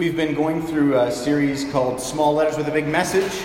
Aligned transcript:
We've 0.00 0.16
been 0.16 0.34
going 0.34 0.62
through 0.62 0.98
a 0.98 1.12
series 1.12 1.70
called 1.70 2.00
Small 2.00 2.32
Letters 2.32 2.56
with 2.56 2.66
a 2.68 2.70
Big 2.70 2.88
Message, 2.88 3.38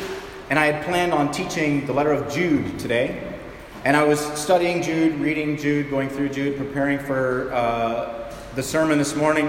and 0.49 0.57
I 0.57 0.67
had 0.67 0.85
planned 0.85 1.11
on 1.11 1.29
teaching 1.29 1.85
the 1.85 1.91
letter 1.91 2.13
of 2.13 2.33
Jude 2.33 2.79
today. 2.79 3.37
And 3.83 3.97
I 3.97 4.05
was 4.05 4.21
studying 4.39 4.81
Jude, 4.81 5.15
reading 5.15 5.57
Jude, 5.57 5.89
going 5.89 6.07
through 6.07 6.29
Jude, 6.29 6.55
preparing 6.55 6.97
for 6.97 7.51
uh, 7.53 8.33
the 8.55 8.63
sermon 8.63 8.97
this 8.97 9.17
morning, 9.17 9.47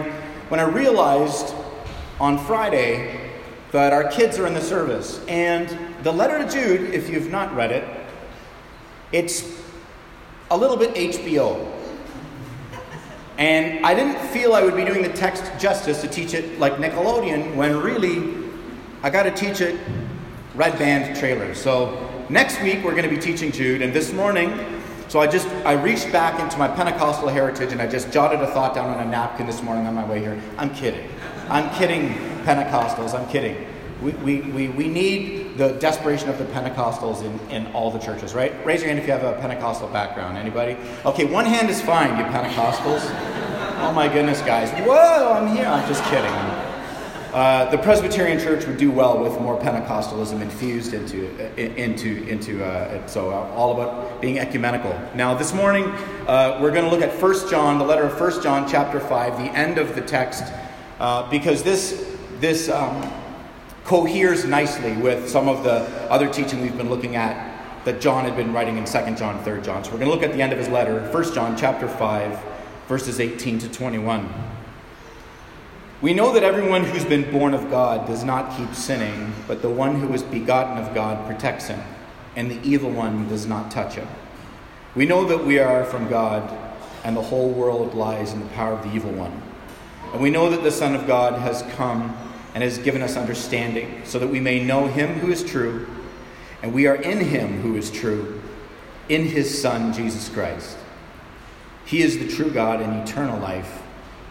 when 0.48 0.58
I 0.58 0.64
realized 0.64 1.54
on 2.18 2.44
Friday 2.44 3.30
that 3.70 3.92
our 3.92 4.10
kids 4.10 4.36
are 4.40 4.46
in 4.48 4.54
the 4.54 4.60
service. 4.60 5.24
And 5.28 5.78
the 6.02 6.10
letter 6.10 6.44
to 6.44 6.50
Jude, 6.50 6.92
if 6.92 7.08
you've 7.08 7.30
not 7.30 7.54
read 7.54 7.70
it, 7.70 7.88
it's 9.12 9.48
a 10.50 10.56
little 10.56 10.76
bit 10.76 10.92
HBO. 10.96 11.72
And 13.38 13.84
I 13.84 13.94
didn't 13.94 14.18
feel 14.28 14.54
I 14.54 14.62
would 14.62 14.76
be 14.76 14.84
doing 14.84 15.02
the 15.02 15.12
text 15.12 15.44
justice 15.58 16.00
to 16.00 16.08
teach 16.08 16.32
it 16.32 16.58
like 16.58 16.74
Nickelodeon 16.74 17.54
when 17.54 17.76
really 17.76 18.44
I 19.02 19.10
got 19.10 19.24
to 19.24 19.30
teach 19.30 19.60
it 19.60 19.78
red 20.54 20.78
band 20.78 21.16
trailer. 21.18 21.54
So 21.54 22.10
next 22.30 22.62
week 22.62 22.82
we're 22.82 22.94
going 22.94 23.08
to 23.08 23.14
be 23.14 23.20
teaching 23.20 23.52
Jude, 23.52 23.82
and 23.82 23.92
this 23.92 24.12
morning, 24.12 24.58
so 25.08 25.20
I 25.20 25.26
just 25.26 25.46
I 25.66 25.72
reached 25.72 26.10
back 26.10 26.40
into 26.40 26.56
my 26.58 26.66
Pentecostal 26.66 27.28
heritage 27.28 27.72
and 27.72 27.80
I 27.80 27.86
just 27.86 28.10
jotted 28.10 28.40
a 28.40 28.46
thought 28.48 28.74
down 28.74 28.88
on 28.88 29.06
a 29.06 29.08
napkin 29.08 29.46
this 29.46 29.62
morning 29.62 29.86
on 29.86 29.94
my 29.94 30.04
way 30.04 30.18
here. 30.18 30.40
I'm 30.56 30.74
kidding. 30.74 31.08
I'm 31.48 31.72
kidding, 31.76 32.14
Pentecostals. 32.44 33.18
I'm 33.18 33.28
kidding. 33.28 33.66
We, 34.02 34.12
we, 34.12 34.40
we, 34.40 34.68
we 34.68 34.88
need 34.88 35.45
the 35.56 35.72
desperation 35.74 36.28
of 36.28 36.38
the 36.38 36.44
Pentecostals 36.46 37.22
in, 37.22 37.50
in 37.50 37.66
all 37.72 37.90
the 37.90 37.98
churches, 37.98 38.34
right? 38.34 38.52
Raise 38.64 38.80
your 38.80 38.88
hand 38.88 38.98
if 38.98 39.06
you 39.06 39.12
have 39.12 39.24
a 39.24 39.40
Pentecostal 39.40 39.88
background. 39.88 40.36
Anybody? 40.36 40.76
Okay, 41.04 41.24
one 41.24 41.44
hand 41.44 41.70
is 41.70 41.80
fine, 41.80 42.18
you 42.18 42.24
Pentecostals. 42.24 43.02
Oh 43.78 43.92
my 43.94 44.08
goodness, 44.08 44.40
guys. 44.42 44.70
Whoa, 44.86 45.32
I'm 45.32 45.56
here. 45.56 45.66
I'm 45.66 45.86
just 45.88 46.02
kidding. 46.04 46.32
Uh, 47.32 47.70
the 47.70 47.76
Presbyterian 47.78 48.38
Church 48.38 48.66
would 48.66 48.78
do 48.78 48.90
well 48.90 49.22
with 49.22 49.38
more 49.40 49.60
Pentecostalism 49.60 50.40
infused 50.40 50.94
into 50.94 51.26
into 51.58 52.26
into 52.28 52.64
uh, 52.64 52.94
it. 52.94 53.10
So 53.10 53.30
uh, 53.30 53.52
all 53.54 53.72
about 53.78 54.22
being 54.22 54.38
ecumenical. 54.38 54.98
Now 55.14 55.34
this 55.34 55.52
morning 55.52 55.84
uh, 56.26 56.58
we're 56.62 56.70
going 56.70 56.84
to 56.84 56.90
look 56.90 57.02
at 57.02 57.12
First 57.12 57.50
John, 57.50 57.78
the 57.78 57.84
letter 57.84 58.04
of 58.04 58.16
First 58.16 58.42
John, 58.42 58.66
chapter 58.66 59.00
five, 59.00 59.36
the 59.36 59.50
end 59.54 59.76
of 59.76 59.94
the 59.94 60.00
text, 60.00 60.44
uh, 60.98 61.28
because 61.28 61.62
this 61.62 62.16
this. 62.40 62.68
Um, 62.68 63.10
coheres 63.86 64.44
nicely 64.44 64.96
with 64.96 65.28
some 65.28 65.48
of 65.48 65.62
the 65.62 65.82
other 66.10 66.28
teaching 66.28 66.60
we've 66.60 66.76
been 66.76 66.90
looking 66.90 67.14
at 67.14 67.84
that 67.84 68.00
John 68.00 68.24
had 68.24 68.34
been 68.34 68.52
writing 68.52 68.78
in 68.78 68.84
2nd 68.84 69.16
John, 69.16 69.42
3rd 69.44 69.64
John. 69.64 69.84
So 69.84 69.92
we're 69.92 69.98
going 69.98 70.10
to 70.10 70.14
look 70.14 70.24
at 70.24 70.32
the 70.32 70.42
end 70.42 70.52
of 70.52 70.58
his 70.58 70.68
letter, 70.68 71.08
1 71.12 71.34
John 71.34 71.56
chapter 71.56 71.86
5, 71.86 72.36
verses 72.88 73.20
18 73.20 73.60
to 73.60 73.68
21. 73.68 74.28
We 76.02 76.12
know 76.12 76.32
that 76.32 76.42
everyone 76.42 76.82
who's 76.82 77.04
been 77.04 77.30
born 77.30 77.54
of 77.54 77.70
God 77.70 78.08
does 78.08 78.24
not 78.24 78.56
keep 78.56 78.74
sinning, 78.74 79.32
but 79.46 79.62
the 79.62 79.70
one 79.70 80.00
who 80.00 80.12
is 80.12 80.24
begotten 80.24 80.78
of 80.78 80.92
God 80.92 81.24
protects 81.24 81.68
him, 81.68 81.80
and 82.34 82.50
the 82.50 82.60
evil 82.68 82.90
one 82.90 83.28
does 83.28 83.46
not 83.46 83.70
touch 83.70 83.94
him. 83.94 84.08
We 84.96 85.06
know 85.06 85.24
that 85.26 85.46
we 85.46 85.60
are 85.60 85.84
from 85.84 86.08
God, 86.08 86.42
and 87.04 87.16
the 87.16 87.22
whole 87.22 87.50
world 87.50 87.94
lies 87.94 88.32
in 88.32 88.40
the 88.40 88.46
power 88.46 88.72
of 88.72 88.82
the 88.82 88.92
evil 88.92 89.12
one. 89.12 89.40
And 90.12 90.20
we 90.20 90.30
know 90.30 90.50
that 90.50 90.64
the 90.64 90.72
Son 90.72 90.96
of 90.96 91.06
God 91.06 91.40
has 91.40 91.62
come 91.76 92.16
and 92.56 92.62
has 92.62 92.78
given 92.78 93.02
us 93.02 93.18
understanding, 93.18 94.00
so 94.06 94.18
that 94.18 94.28
we 94.28 94.40
may 94.40 94.64
know 94.64 94.86
him 94.86 95.12
who 95.18 95.30
is 95.30 95.44
true, 95.44 95.86
and 96.62 96.72
we 96.72 96.86
are 96.86 96.94
in 96.94 97.20
him 97.20 97.60
who 97.60 97.76
is 97.76 97.90
true, 97.90 98.40
in 99.10 99.26
his 99.26 99.60
Son, 99.60 99.92
Jesus 99.92 100.30
Christ. 100.30 100.78
He 101.84 102.00
is 102.00 102.18
the 102.18 102.26
true 102.26 102.50
God 102.50 102.80
and 102.80 103.06
eternal 103.06 103.38
life. 103.40 103.82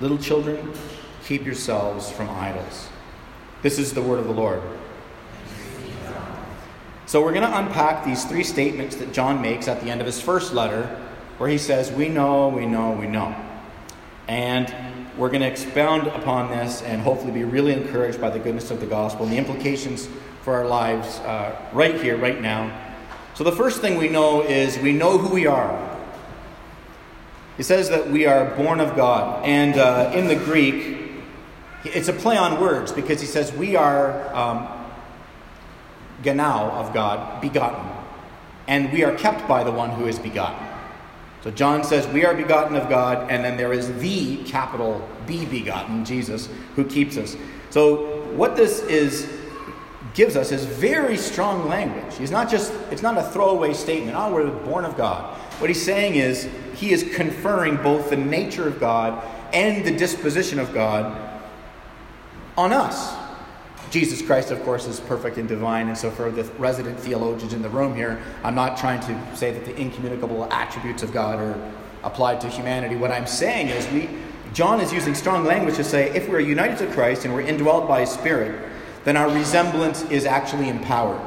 Little 0.02 0.17
children, 0.17 0.73
keep 1.23 1.45
yourselves 1.45 2.09
from 2.09 2.28
idols. 2.32 2.88
This 3.62 3.78
is 3.78 3.94
the 3.94 4.02
word 4.02 4.17
of 4.17 4.26
the 4.26 4.34
Lord. 4.34 4.64
So, 7.06 7.22
we're 7.22 7.34
going 7.34 7.48
to 7.48 7.60
unpack 7.60 8.06
these 8.06 8.26
three 8.26 8.44
statements 8.44 8.95
that 8.95 9.14
John 9.14 9.39
makes 9.39 9.67
at 9.67 9.82
the 9.82 9.92
end 9.92 10.02
of 10.02 10.08
his 10.08 10.20
first 10.20 10.52
letter, 10.52 10.99
where 11.38 11.48
he 11.48 11.60
says, 11.60 11.92
We 11.92 12.10
know, 12.10 12.48
we 12.48 12.66
know, 12.66 12.89
we 12.94 13.05
know. 13.05 13.36
And 14.28 14.95
we're 15.17 15.30
going 15.30 15.42
to 15.42 15.48
expound 15.48 16.08
upon 16.08 16.49
this 16.49 16.81
and 16.81 17.02
hopefully 17.02 17.31
be 17.31 17.43
really 17.43 17.73
encouraged 17.73 18.20
by 18.20 18.30
the 18.30 18.39
goodness 18.39 18.71
of 18.71 18.80
the 18.80 18.86
gospel 18.86 19.23
and 19.23 19.33
the 19.33 19.37
implications 19.37 20.09
for 20.42 20.55
our 20.55 20.65
lives 20.65 21.20
uh, 21.20 21.59
right 21.73 22.02
here, 22.02 22.17
right 22.17 22.42
now. 22.42 22.81
So, 23.33 23.43
the 23.43 23.52
first 23.52 23.81
thing 23.81 23.98
we 23.98 24.09
know 24.09 24.42
is 24.42 24.77
we 24.77 24.93
know 24.93 25.17
who 25.17 25.33
we 25.33 25.48
are. 25.48 25.98
He 27.58 27.64
says 27.64 27.89
that 27.89 28.09
we 28.09 28.25
are 28.25 28.54
born 28.55 28.80
of 28.80 28.95
God. 28.95 29.45
And 29.45 29.77
uh, 29.77 30.11
in 30.14 30.27
the 30.27 30.36
Greek, 30.36 30.98
it's 31.86 32.08
a 32.08 32.14
play 32.14 32.37
on 32.37 32.59
words 32.59 32.92
because 32.92 33.21
he 33.21 33.27
says 33.27 33.54
we 33.54 33.75
are 33.75 34.33
um, 34.36 34.67
gennao 36.23 36.71
of 36.71 36.93
God, 36.93 37.42
begotten. 37.42 37.89
And 38.67 38.92
we 38.92 39.04
are 39.04 39.15
kept 39.15 39.48
by 39.48 39.64
the 39.64 39.71
one 39.71 39.92
who 39.92 40.05
is 40.05 40.20
begotten. 40.20 40.74
So 41.45 41.52
John 41.52 41.83
says, 41.83 42.08
We 42.08 42.26
are 42.26 42.33
begotten 42.33 42.76
of 42.76 42.89
God, 42.89 43.30
and 43.30 43.45
then 43.45 43.56
there 43.56 43.72
is 43.72 43.95
the 44.00 44.38
capital 44.45 45.08
B 45.28 45.45
begotten, 45.45 46.04
Jesus, 46.04 46.50
who 46.76 46.83
keeps 46.83 47.17
us. 47.17 47.38
So 47.70 48.22
what 48.32 48.56
this 48.56 48.82
is 48.82 49.32
gives 50.16 50.36
us 50.36 50.52
is 50.52 50.66
very 50.66 51.17
strong 51.17 51.67
language. 51.67 52.17
He's 52.17 52.32
not 52.32 52.50
just, 52.50 52.73
it's 52.89 53.04
not 53.04 53.16
a 53.17 53.22
throwaway 53.22 53.73
statement, 53.73 54.17
oh, 54.17 54.34
we're 54.34 54.50
born 54.50 54.86
of 54.86 54.98
God. 54.98 55.38
What 55.60 55.70
he's 55.70 55.86
saying 55.86 56.16
is, 56.16 56.50
he 56.73 56.92
is 56.92 57.04
conferring 57.16 57.78
both 57.78 58.10
the 58.10 58.17
nature 58.17 58.67
of 58.67 58.80
God 58.80 59.23
and 59.54 59.86
the 59.86 59.95
disposition 59.95 60.58
of 60.58 60.73
God 60.73 61.16
on 62.58 62.73
us. 62.73 63.14
Jesus 63.95 64.22
Christ, 64.22 64.52
of 64.52 64.61
course, 64.64 64.88
is 64.88 65.00
perfect 65.00 65.38
and 65.38 65.48
divine. 65.48 65.88
And 65.88 65.98
so, 65.98 66.11
for 66.11 66.30
the 66.30 66.44
resident 66.60 67.00
theologians 67.00 67.54
in 67.54 67.61
the 67.61 67.70
room 67.70 67.95
here, 67.95 68.22
I'm 68.44 68.54
not 68.54 68.76
trying 68.76 69.00
to 69.00 69.36
say 69.38 69.52
that 69.52 69.64
the 69.64 69.73
incommunicable 69.80 70.52
attributes 70.52 71.02
of 71.02 71.14
God 71.14 71.39
are 71.39 71.72
applied 72.04 72.42
to 72.42 72.50
humanity. 72.50 72.98
What 72.98 73.11
I'm 73.11 73.26
saying 73.26 73.70
is, 73.70 73.89
we, 73.94 74.10
John 74.52 74.82
is 74.82 74.92
using 74.92 75.16
strong 75.16 75.45
language 75.45 75.78
to 75.78 75.84
say 75.86 76.14
if 76.14 76.28
we're 76.28 76.42
united 76.42 76.78
to 76.80 76.94
Christ 76.94 77.23
and 77.23 77.34
we're 77.34 77.45
indwelled 77.45 77.88
by 77.88 78.02
His 78.02 78.10
Spirit, 78.10 78.70
then 79.05 79.16
our 79.16 79.30
resemblance 79.30 80.02
is 80.11 80.26
actually 80.26 80.67
empowered. 80.67 81.22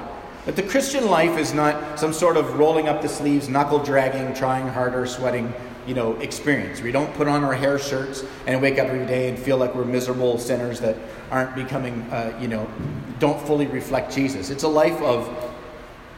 But 0.45 0.55
the 0.55 0.63
Christian 0.63 1.07
life 1.07 1.39
is 1.39 1.55
not 1.55 1.99
some 1.99 2.13
sort 2.13 2.37
of 2.37 2.59
rolling 2.59 2.87
up 2.87 3.01
the 3.01 3.09
sleeves, 3.09 3.49
knuckle 3.49 3.79
dragging, 3.79 4.35
trying 4.35 4.69
harder, 4.69 5.07
sweating 5.07 5.55
you 5.89 5.95
know, 5.95 6.13
experience. 6.21 6.83
We 6.83 6.93
don't 6.93 7.13
put 7.15 7.29
on 7.29 7.43
our 7.43 7.55
hair 7.55 7.79
shirts 7.79 8.23
and 8.47 8.61
wake 8.61 8.79
up 8.79 8.89
every 8.89 9.07
day 9.07 9.31
and 9.31 9.39
feel 9.39 9.57
like 9.57 9.75
we're 9.75 9.87
miserable 9.87 10.37
sinners 10.39 10.81
that 10.81 10.97
aren't 11.31 11.55
becoming, 11.55 12.03
uh, 12.11 12.39
you 12.39 12.47
know, 12.47 12.71
don't 13.19 13.41
fully 13.47 13.67
reflect 13.67 14.15
Jesus. 14.15 14.51
It's 14.51 14.65
a 14.65 14.69
life 14.69 15.01
of 15.01 15.27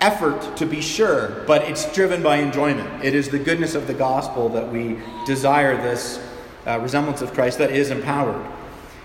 effort 0.01 0.57
to 0.57 0.67
be 0.67 0.81
sure, 0.81 1.45
but 1.47 1.63
it's 1.63 1.91
driven 1.95 2.21
by 2.21 2.39
enjoyment. 2.39 3.05
It 3.05 3.15
is 3.15 3.29
the 3.29 3.39
goodness 3.39 3.77
of 3.77 3.87
the 3.87 3.95
gospel 3.95 4.49
that 4.49 4.73
we 4.73 4.99
desire 5.25 5.77
this 5.77 6.21
uh, 6.67 6.81
resemblance 6.81 7.23
of 7.23 7.33
Christ 7.33 7.59
that 7.59 7.71
is 7.71 7.93
empowered. 7.93 8.45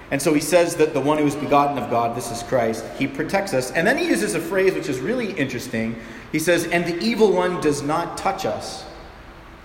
And 0.09 0.19
so 0.19 0.33
he 0.33 0.41
says 0.41 0.75
that 0.77 0.93
the 0.93 0.99
one 0.99 1.19
who 1.19 1.27
is 1.27 1.35
begotten 1.35 1.77
of 1.77 1.91
God, 1.91 2.17
this 2.17 2.31
is 2.31 2.41
Christ, 2.41 2.83
he 2.97 3.05
protects 3.05 3.53
us. 3.53 3.71
And 3.71 3.85
then 3.85 3.99
he 3.99 4.07
uses 4.07 4.33
a 4.33 4.39
phrase 4.39 4.73
which 4.73 4.89
is 4.89 4.99
really 4.99 5.31
interesting. 5.33 5.95
He 6.31 6.39
says, 6.39 6.65
and 6.65 6.85
the 6.85 6.97
evil 7.03 7.31
one 7.31 7.61
does 7.61 7.83
not 7.83 8.17
touch 8.17 8.45
us. 8.45 8.83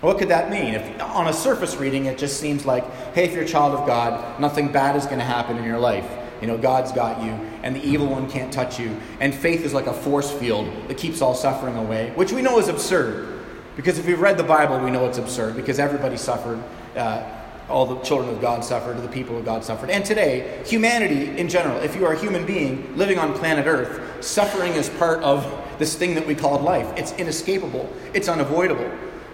What 0.01 0.19
could 0.19 0.29
that 0.29 0.51
mean? 0.51 0.75
If 0.75 1.03
on 1.03 1.27
a 1.27 1.33
surface 1.33 1.77
reading, 1.77 2.07
it 2.07 2.17
just 2.17 2.41
seems 2.41 2.65
like, 2.65 2.91
hey, 3.13 3.25
if 3.25 3.35
you're 3.35 3.45
a 3.45 3.49
child 3.49 3.75
of 3.75 3.87
God, 3.87 4.41
nothing 4.41 4.73
bad 4.73 4.97
is 4.97 5.05
going 5.05 5.19
to 5.19 5.25
happen 5.25 5.59
in 5.59 5.65
your 5.65 5.79
life. 5.79 6.11
You 6.41 6.47
know, 6.47 6.57
God's 6.57 6.91
got 6.91 7.23
you, 7.23 7.33
and 7.63 7.77
the 7.77 7.85
evil 7.85 8.07
one 8.07 8.31
can't 8.31 8.51
touch 8.51 8.81
you. 8.81 8.97
And 9.21 9.35
faith 9.35 9.63
is 9.63 9.75
like 9.75 9.87
a 9.87 9.93
force 9.93 10.31
field 10.31 10.67
that 10.89 10.97
keeps 10.97 11.21
all 11.21 11.35
suffering 11.35 11.77
away, 11.77 12.13
which 12.15 12.33
we 12.33 12.41
know 12.41 12.59
is 12.59 12.69
absurd. 12.69 13.43
Because 13.77 13.99
if 13.99 14.07
we've 14.07 14.21
read 14.21 14.39
the 14.39 14.43
Bible, 14.43 14.81
we 14.81 14.91
know 14.91 15.07
it's 15.07 15.19
absurd, 15.19 15.55
because 15.55 15.79
everybody 15.79 16.17
suffered. 16.17 16.63
Uh, 16.97 17.37
all 17.69 17.87
the 17.87 18.01
children 18.01 18.35
of 18.35 18.41
God 18.41 18.65
suffered, 18.65 19.01
the 19.01 19.09
people 19.09 19.39
of 19.39 19.45
God 19.45 19.63
suffered. 19.63 19.91
And 19.91 20.05
today, 20.05 20.61
humanity 20.67 21.39
in 21.39 21.49
general, 21.49 21.79
if 21.79 21.95
you 21.95 22.05
are 22.05 22.15
a 22.15 22.19
human 22.19 22.45
being 22.45 22.97
living 22.97 23.19
on 23.19 23.33
planet 23.35 23.67
Earth, 23.67 24.25
suffering 24.25 24.73
is 24.73 24.89
part 24.89 25.23
of 25.23 25.47
this 25.79 25.95
thing 25.95 26.15
that 26.15 26.27
we 26.27 26.35
call 26.35 26.59
life. 26.59 26.93
It's 26.97 27.13
inescapable, 27.13 27.89
it's 28.13 28.29
unavoidable. 28.29 28.91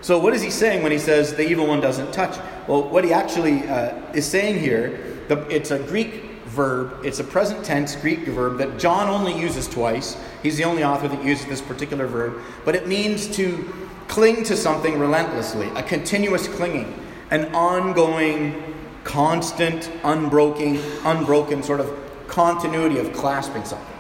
So, 0.07 0.21
what 0.21 0.35
is 0.35 0.41
he 0.41 0.51
saying 0.51 0.85
when 0.85 0.93
he 0.93 1.01
says 1.01 1.35
the 1.35 1.45
evil 1.45 1.67
one 1.67 1.81
doesn't 1.81 2.13
touch? 2.13 2.39
Well, 2.69 2.89
what 2.91 3.03
he 3.03 3.13
actually 3.13 3.67
uh, 3.67 3.93
is 4.13 4.25
saying 4.25 4.61
here, 4.61 5.01
the, 5.27 5.41
it's 5.53 5.73
a 5.73 5.81
Greek 5.81 6.45
verb, 6.45 7.05
it's 7.05 7.19
a 7.19 7.25
present 7.25 7.65
tense 7.65 7.97
Greek 7.97 8.21
verb 8.21 8.57
that 8.59 8.79
John 8.79 9.09
only 9.09 9.37
uses 9.37 9.67
twice. 9.67 10.17
He's 10.45 10.57
the 10.59 10.63
only 10.63 10.85
author 10.85 11.09
that 11.09 11.25
uses 11.25 11.47
this 11.47 11.61
particular 11.61 12.07
verb, 12.07 12.41
but 12.65 12.77
it 12.77 12.87
means 12.87 13.27
to 13.35 13.69
cling 14.07 14.45
to 14.45 14.57
something 14.57 14.97
relentlessly, 14.97 15.71
a 15.75 15.83
continuous 15.83 16.47
clinging, 16.47 16.95
an 17.33 17.53
ongoing, 17.53 18.77
constant, 19.03 19.91
unbroken, 20.05 20.81
unbroken 21.05 21.65
sort 21.65 21.81
of 21.81 21.93
continuity 22.29 23.01
of 23.01 23.13
clasping 23.13 23.65
something. 23.65 23.99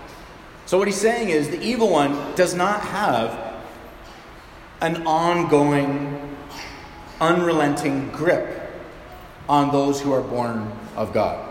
So, 0.67 0.79
what 0.79 0.87
he's 0.87 1.01
saying 1.01 1.31
is 1.31 1.51
the 1.51 1.61
evil 1.61 1.91
one 1.91 2.13
does 2.37 2.55
not 2.55 2.83
have 2.83 3.46
an 4.81 5.07
ongoing, 5.07 6.37
unrelenting 7.21 8.11
grip 8.11 8.71
on 9.49 9.71
those 9.73 10.01
who 10.01 10.13
are 10.13 10.23
born 10.23 10.71
of 10.97 11.13
God. 11.13 11.43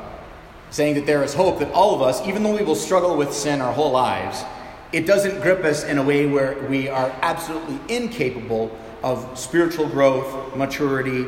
saying 0.72 0.95
that 0.95 1.06
there 1.06 1.24
is 1.24 1.33
hope 1.33 1.60
that 1.60 1.72
all 1.72 1.95
of 1.95 2.01
us, 2.01 2.25
even 2.27 2.44
though 2.44 2.56
we 2.56 2.63
will 2.63 2.75
struggle 2.75 3.16
with 3.16 3.33
sin 3.33 3.62
our 3.62 3.72
whole 3.72 3.92
lives, 3.92 4.44
it 4.92 5.06
doesn't 5.06 5.42
grip 5.42 5.63
us 5.63 5.86
in 5.86 5.98
a 5.98 6.04
way 6.04 6.25
where 6.25 6.68
we 6.68 6.89
are 6.89 7.13
absolutely 7.22 7.80
incapable 7.88 8.77
of 9.01 9.39
spiritual 9.39 9.88
growth, 9.88 10.56
maturity, 10.56 11.25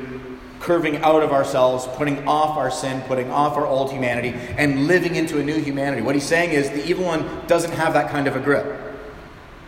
curving 0.60 0.98
out 0.98 1.24
of 1.24 1.32
ourselves, 1.32 1.88
putting 1.96 2.28
off 2.28 2.58
our 2.58 2.72
sin, 2.72 3.02
putting 3.04 3.32
off 3.32 3.56
our 3.56 3.66
old 3.66 3.92
humanity, 3.92 4.34
and 4.58 4.88
living 4.88 5.16
into 5.16 5.40
a 5.40 5.44
new 5.44 5.60
humanity. 5.62 6.02
What 6.02 6.16
he's 6.16 6.26
saying 6.26 6.50
is 6.50 6.70
the 6.72 6.86
evil 6.86 7.06
one 7.06 7.46
doesn't 7.48 7.72
have 7.72 7.94
that 7.94 8.10
kind 8.10 8.28
of 8.28 8.36
a 8.36 8.40
grip. 8.40 8.66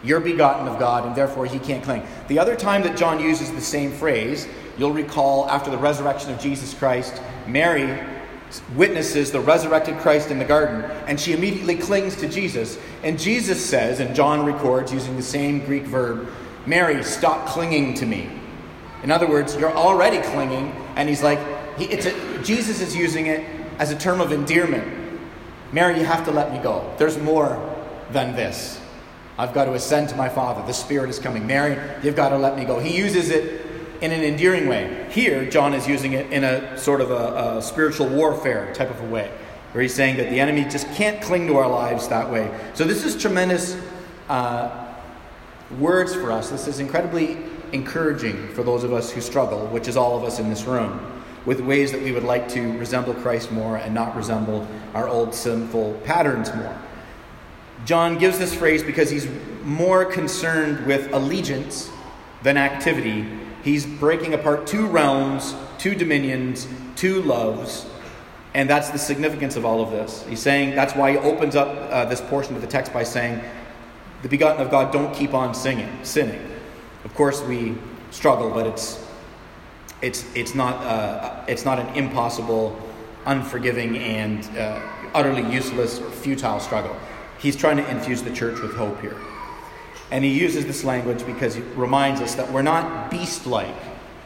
You're 0.03 0.19
begotten 0.19 0.67
of 0.67 0.79
God, 0.79 1.05
and 1.05 1.15
therefore 1.15 1.45
he 1.45 1.59
can't 1.59 1.83
cling. 1.83 2.03
The 2.27 2.39
other 2.39 2.55
time 2.55 2.83
that 2.83 2.97
John 2.97 3.19
uses 3.19 3.51
the 3.51 3.61
same 3.61 3.91
phrase, 3.91 4.47
you'll 4.77 4.93
recall 4.93 5.49
after 5.49 5.69
the 5.69 5.77
resurrection 5.77 6.31
of 6.31 6.39
Jesus 6.39 6.73
Christ, 6.73 7.21
Mary 7.47 7.99
witnesses 8.75 9.31
the 9.31 9.39
resurrected 9.39 9.97
Christ 9.99 10.31
in 10.31 10.39
the 10.39 10.45
garden, 10.45 10.83
and 11.05 11.19
she 11.19 11.33
immediately 11.33 11.75
clings 11.75 12.15
to 12.17 12.27
Jesus. 12.27 12.79
And 13.03 13.19
Jesus 13.19 13.63
says, 13.63 13.99
and 13.99 14.15
John 14.15 14.45
records 14.45 14.93
using 14.93 15.15
the 15.15 15.21
same 15.21 15.65
Greek 15.65 15.83
verb, 15.83 16.27
Mary, 16.65 17.03
stop 17.03 17.47
clinging 17.47 17.93
to 17.95 18.05
me. 18.05 18.29
In 19.03 19.11
other 19.11 19.27
words, 19.27 19.55
you're 19.55 19.75
already 19.75 20.19
clinging, 20.19 20.71
and 20.95 21.07
he's 21.07 21.23
like, 21.23 21.39
he, 21.77 21.91
a, 21.93 22.43
Jesus 22.43 22.81
is 22.81 22.95
using 22.95 23.27
it 23.27 23.45
as 23.77 23.91
a 23.91 23.95
term 23.95 24.19
of 24.19 24.31
endearment. 24.31 25.19
Mary, 25.71 25.97
you 25.99 26.05
have 26.05 26.25
to 26.25 26.31
let 26.31 26.51
me 26.51 26.59
go. 26.59 26.91
There's 26.97 27.17
more 27.17 27.57
than 28.11 28.35
this. 28.35 28.79
I've 29.39 29.53
got 29.53 29.65
to 29.65 29.74
ascend 29.74 30.09
to 30.09 30.18
my 30.18 30.27
Father. 30.27 30.62
The 30.68 30.74
Spirit 30.74 31.09
is 31.09 31.18
coming. 31.18 31.47
Mary, 31.47 31.80
you've 32.03 32.18
got 32.18 32.30
to 32.30 32.38
let 32.38 32.57
me 32.57 32.65
go. 32.65 32.77
He 32.77 32.97
uses 32.97 33.30
it 33.30 33.65
in 34.01 34.12
an 34.12 34.21
endearing 34.21 34.68
way. 34.68 35.07
Here, 35.12 35.50
John 35.50 35.74
is 35.74 35.88
using 35.88 36.12
it 36.12 36.30
in 36.33 36.44
a 36.44 36.77
sort 36.77 37.00
of 37.00 37.09
a, 37.09 37.57
a 37.57 37.62
spiritual 37.62 38.09
warfare 38.09 38.74
type 38.74 38.89
of 38.89 39.00
a 39.00 39.06
way, 39.06 39.31
where 39.71 39.81
he's 39.81 39.94
saying 39.94 40.18
that 40.18 40.30
the 40.30 40.41
enemy 40.41 40.65
just 40.65 40.91
can't 40.91 41.21
cling 41.21 41.47
to 41.47 41.56
our 41.56 41.69
lives 41.69 42.09
that 42.09 42.30
way. 42.30 42.53
So, 42.74 42.83
this 42.83 43.06
is 43.06 43.15
tremendous 43.15 43.77
uh, 44.27 44.94
words 45.80 46.13
for 46.13 46.33
us. 46.33 46.50
This 46.50 46.68
is 46.68 46.80
incredibly 46.80 47.38
encouraging 47.71 48.50
for 48.50 48.63
those 48.63 48.83
of 48.83 48.92
us 48.92 49.09
who 49.09 49.21
struggle, 49.21 49.68
which 49.68 49.88
is 49.88 49.95
all 49.95 50.18
of 50.18 50.25
us 50.25 50.39
in 50.39 50.50
this 50.50 50.65
room, 50.65 51.24
with 51.45 51.62
ways 51.62 51.94
that 51.94 52.01
we 52.01 52.12
would 52.12 52.24
like 52.24 52.50
to 52.50 52.77
resemble 52.77 53.13
Christ 53.13 53.53
more 53.53 53.77
and 53.77 53.94
not 53.94 54.18
resemble 54.18 54.68
our 54.94 55.07
old 55.07 55.33
sinful 55.33 55.94
patterns 56.03 56.53
more. 56.53 56.77
John 57.85 58.17
gives 58.17 58.37
this 58.37 58.53
phrase 58.53 58.83
because 58.83 59.09
he's 59.09 59.27
more 59.63 60.05
concerned 60.05 60.85
with 60.85 61.13
allegiance 61.13 61.89
than 62.43 62.57
activity 62.57 63.25
He's 63.63 63.85
breaking 63.85 64.33
apart 64.33 64.67
two 64.67 64.87
realms, 64.87 65.53
two 65.77 65.93
dominions, 65.93 66.67
two 66.95 67.21
loves, 67.21 67.85
and 68.53 68.69
that's 68.69 68.89
the 68.89 68.97
significance 68.97 69.55
of 69.55 69.65
all 69.65 69.81
of 69.81 69.91
this. 69.91 70.25
He's 70.27 70.39
saying 70.39 70.75
that's 70.75 70.95
why 70.95 71.11
he 71.11 71.17
opens 71.17 71.55
up 71.55 71.67
uh, 71.67 72.05
this 72.05 72.21
portion 72.21 72.55
of 72.55 72.61
the 72.61 72.67
text 72.67 72.93
by 72.93 73.03
saying, 73.03 73.41
"The 74.21 74.29
begotten 74.29 74.61
of 74.61 74.71
God 74.71 74.93
don't 74.93 75.13
keep 75.13 75.33
on 75.33 75.53
singing, 75.53 75.89
sinning." 76.03 76.41
Of 77.03 77.13
course, 77.15 77.41
we 77.41 77.75
struggle, 78.11 78.49
but 78.49 78.65
it's 78.65 79.05
it's 80.01 80.25
it's 80.35 80.55
not 80.55 80.75
uh, 80.77 81.43
it's 81.47 81.65
not 81.65 81.79
an 81.79 81.93
impossible, 81.95 82.79
unforgiving, 83.25 83.97
and 83.97 84.45
uh, 84.57 84.81
utterly 85.13 85.43
useless 85.51 85.99
or 85.99 86.09
futile 86.09 86.61
struggle. 86.61 86.95
He's 87.39 87.56
trying 87.56 87.77
to 87.77 87.89
infuse 87.89 88.21
the 88.21 88.33
church 88.33 88.59
with 88.59 88.75
hope 88.75 89.00
here. 89.01 89.18
And 90.12 90.24
he 90.24 90.31
uses 90.31 90.65
this 90.65 90.83
language 90.83 91.25
because 91.25 91.56
he 91.56 91.62
reminds 91.62 92.19
us 92.21 92.36
that 92.36 92.51
we're 92.51 92.62
not 92.62 93.09
beast 93.09 93.45
like. 93.45 93.75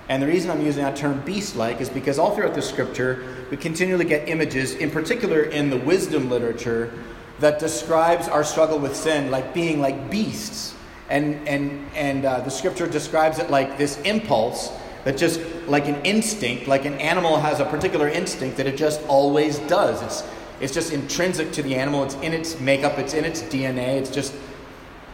And 0.10 0.22
the 0.22 0.28
reason 0.28 0.50
I'm 0.50 0.66
using 0.66 0.84
that 0.84 0.96
term 0.96 1.22
beast 1.22 1.56
like 1.56 1.80
is 1.80 1.90
because 1.90 2.20
all 2.20 2.36
throughout 2.36 2.56
the 2.56 2.62
scripture, 2.62 3.46
we 3.52 3.58
continually 3.58 4.06
get 4.06 4.28
images, 4.28 4.76
in 4.76 4.92
particular 4.92 5.44
in 5.44 5.70
the 5.70 5.78
wisdom 5.78 6.30
literature, 6.30 6.92
that 7.40 7.60
describes 7.60 8.28
our 8.28 8.44
struggle 8.44 8.80
with 8.80 8.96
sin 8.96 9.32
like 9.32 9.54
being 9.54 9.80
like 9.80 10.10
beasts. 10.10 10.76
And, 11.10 11.48
and, 11.48 11.88
and 11.96 12.26
uh, 12.26 12.40
the 12.42 12.50
scripture 12.50 12.88
describes 12.88 13.40
it 13.40 13.50
like 13.50 13.78
this 13.78 14.00
impulse 14.02 14.72
that 15.04 15.18
just 15.18 15.42
like 15.68 15.88
an 15.88 16.04
instinct, 16.06 16.68
like 16.68 16.86
an 16.86 16.94
animal 16.96 17.38
has 17.40 17.60
a 17.60 17.66
particular 17.66 18.08
instinct 18.08 18.58
that 18.58 18.68
it 18.68 18.78
just 18.78 19.02
always 19.08 19.60
does. 19.60 20.02
It's, 20.02 20.24
it's 20.64 20.74
just 20.74 20.94
intrinsic 20.94 21.52
to 21.52 21.62
the 21.62 21.76
animal, 21.76 22.06
it's 22.06 22.16
in 22.16 22.32
its 22.32 22.58
makeup, 22.62 22.98
it's 22.98 23.14
in 23.14 23.26
its 23.26 23.42
DNA, 23.42 24.00
it's 24.00 24.10
just 24.10 24.34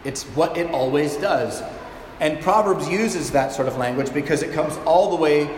it's 0.03 0.23
what 0.35 0.55
it 0.57 0.69
always 0.71 1.17
does. 1.17 1.63
And 2.19 2.39
Proverbs 2.39 2.87
uses 2.87 3.31
that 3.31 3.51
sort 3.51 3.67
of 3.67 3.75
language 3.75 4.13
because 4.13 4.43
it 4.43 4.53
comes 4.53 4.77
all 4.85 5.09
the 5.09 5.15
way 5.15 5.49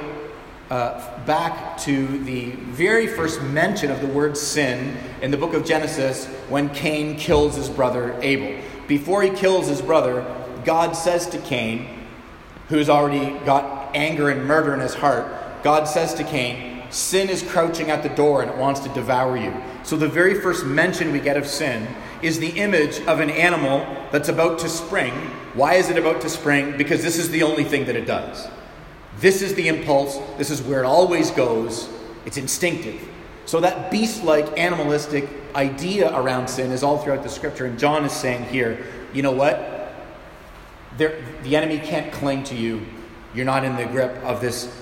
uh, 0.70 1.26
back 1.26 1.78
to 1.80 2.08
the 2.24 2.52
very 2.52 3.06
first 3.06 3.42
mention 3.42 3.92
of 3.92 4.00
the 4.00 4.08
word 4.08 4.38
sin 4.38 4.96
in 5.22 5.30
the 5.30 5.38
book 5.38 5.54
of 5.54 5.66
Genesis 5.66 6.26
when 6.48 6.70
Cain 6.70 7.18
kills 7.18 7.58
his 7.58 7.68
brother 7.68 8.18
Abel. 8.22 8.64
Before 8.88 9.22
he 9.22 9.30
kills 9.30 9.68
his 9.68 9.82
brother, 9.82 10.24
God 10.64 10.94
says 10.94 11.28
to 11.28 11.38
Cain, 11.40 12.08
who's 12.70 12.90
already 12.90 13.38
got 13.46 13.94
anger 13.94 14.30
and 14.30 14.46
murder 14.46 14.74
in 14.74 14.80
his 14.80 14.94
heart, 14.94 15.28
God 15.64 15.84
says 15.84 16.14
to 16.14 16.24
Cain, 16.24 16.71
Sin 16.92 17.30
is 17.30 17.42
crouching 17.42 17.90
at 17.90 18.04
the 18.04 18.10
door 18.10 18.42
and 18.42 18.52
it 18.52 18.58
wants 18.58 18.82
to 18.82 18.90
devour 18.90 19.38
you. 19.38 19.54
So 19.84 19.96
the 19.96 20.10
very 20.10 20.40
first 20.40 20.66
mention 20.66 21.12
we 21.12 21.22
get 21.22 21.38
of 21.38 21.48
sin 21.48 21.88
is 22.22 22.38
the 22.38 22.50
image 22.50 23.00
of 23.02 23.20
an 23.20 23.30
animal 23.30 23.80
that's 24.12 24.30
about 24.30 24.60
to 24.60 24.70
spring. 24.70 25.14
Why 25.54 25.76
is 25.76 25.90
it 25.90 25.98
about 25.98 26.22
to 26.22 26.30
spring? 26.30 26.78
Because 26.78 27.02
this 27.02 27.18
is 27.18 27.30
the 27.30 27.44
only 27.44 27.64
thing 27.64 27.86
that 27.86 27.96
it 27.96 28.06
does. 28.06 28.48
This 29.20 29.42
is 29.42 29.56
the 29.56 29.68
impulse, 29.68 30.20
this 30.38 30.50
is 30.50 30.62
where 30.62 30.84
it 30.84 30.86
always 30.86 31.32
goes. 31.32 31.90
It's 32.26 32.38
instinctive. 32.38 33.08
So, 33.46 33.60
that 33.62 33.92
beast 33.92 34.24
like, 34.24 34.58
animalistic 34.58 35.28
idea 35.56 36.16
around 36.16 36.48
sin 36.48 36.72
is 36.72 36.84
all 36.84 36.98
throughout 36.98 37.24
the 37.24 37.30
scripture. 37.30 37.66
And 37.66 37.78
John 37.78 38.06
is 38.06 38.12
saying 38.12 38.46
here, 38.46 38.86
you 39.14 39.24
know 39.24 39.32
what? 39.32 39.94
There, 40.98 41.22
the 41.44 41.56
enemy 41.56 41.80
can't 41.80 42.12
cling 42.14 42.44
to 42.46 42.56
you. 42.56 42.86
You're 43.34 43.46
not 43.46 43.64
in 43.64 43.76
the 43.76 43.86
grip 43.86 44.16
of 44.24 44.42
this 44.42 44.81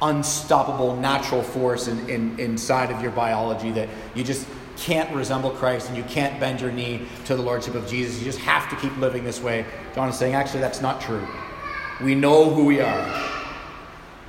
unstoppable 0.00 0.96
natural 0.96 1.42
force 1.42 1.88
in, 1.88 2.08
in, 2.08 2.38
inside 2.38 2.90
of 2.90 3.02
your 3.02 3.10
biology 3.10 3.70
that 3.72 3.88
you 4.14 4.22
just 4.22 4.46
can't 4.76 5.12
resemble 5.14 5.50
Christ 5.50 5.88
and 5.88 5.96
you 5.96 6.04
can't 6.04 6.38
bend 6.38 6.60
your 6.60 6.70
knee 6.70 7.06
to 7.24 7.34
the 7.34 7.42
Lordship 7.42 7.74
of 7.74 7.86
Jesus. 7.88 8.18
You 8.18 8.24
just 8.24 8.38
have 8.38 8.68
to 8.70 8.76
keep 8.76 8.96
living 8.98 9.24
this 9.24 9.40
way. 9.40 9.64
John 9.94 10.08
is 10.08 10.16
saying, 10.16 10.34
actually, 10.34 10.60
that's 10.60 10.80
not 10.80 11.00
true. 11.00 11.26
We 12.00 12.14
know 12.14 12.48
who 12.48 12.64
we 12.64 12.80
are. 12.80 13.34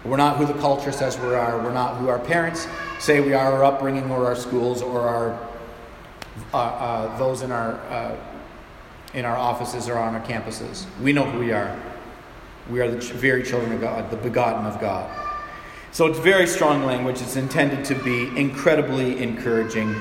We're 0.03 0.17
not 0.17 0.37
who 0.37 0.45
the 0.45 0.53
culture 0.55 0.91
says 0.91 1.19
we 1.19 1.35
are. 1.35 1.61
We're 1.61 1.73
not 1.73 1.97
who 1.97 2.07
our 2.07 2.19
parents 2.19 2.67
say 2.99 3.19
we 3.19 3.33
are, 3.33 3.51
or 3.51 3.57
our 3.57 3.65
upbringing, 3.65 4.09
or 4.09 4.25
our 4.25 4.35
schools, 4.35 4.81
or 4.81 5.01
our 5.01 5.49
uh, 6.53 6.57
uh, 6.57 7.17
those 7.17 7.41
in 7.41 7.51
our 7.51 7.73
uh, 7.73 8.15
in 9.13 9.25
our 9.25 9.35
offices 9.35 9.89
or 9.89 9.97
on 9.97 10.15
our 10.15 10.25
campuses. 10.25 10.85
We 11.01 11.13
know 11.13 11.29
who 11.29 11.39
we 11.39 11.51
are. 11.51 11.77
We 12.69 12.79
are 12.81 12.89
the 12.89 12.97
very 12.97 13.43
children 13.43 13.73
of 13.73 13.81
God, 13.81 14.09
the 14.09 14.17
begotten 14.17 14.65
of 14.65 14.79
God. 14.79 15.28
So 15.91 16.05
it's 16.05 16.19
very 16.19 16.45
strong 16.45 16.85
language. 16.85 17.21
It's 17.21 17.35
intended 17.35 17.83
to 17.85 17.95
be 17.95 18.27
incredibly 18.37 19.21
encouraging. 19.21 19.95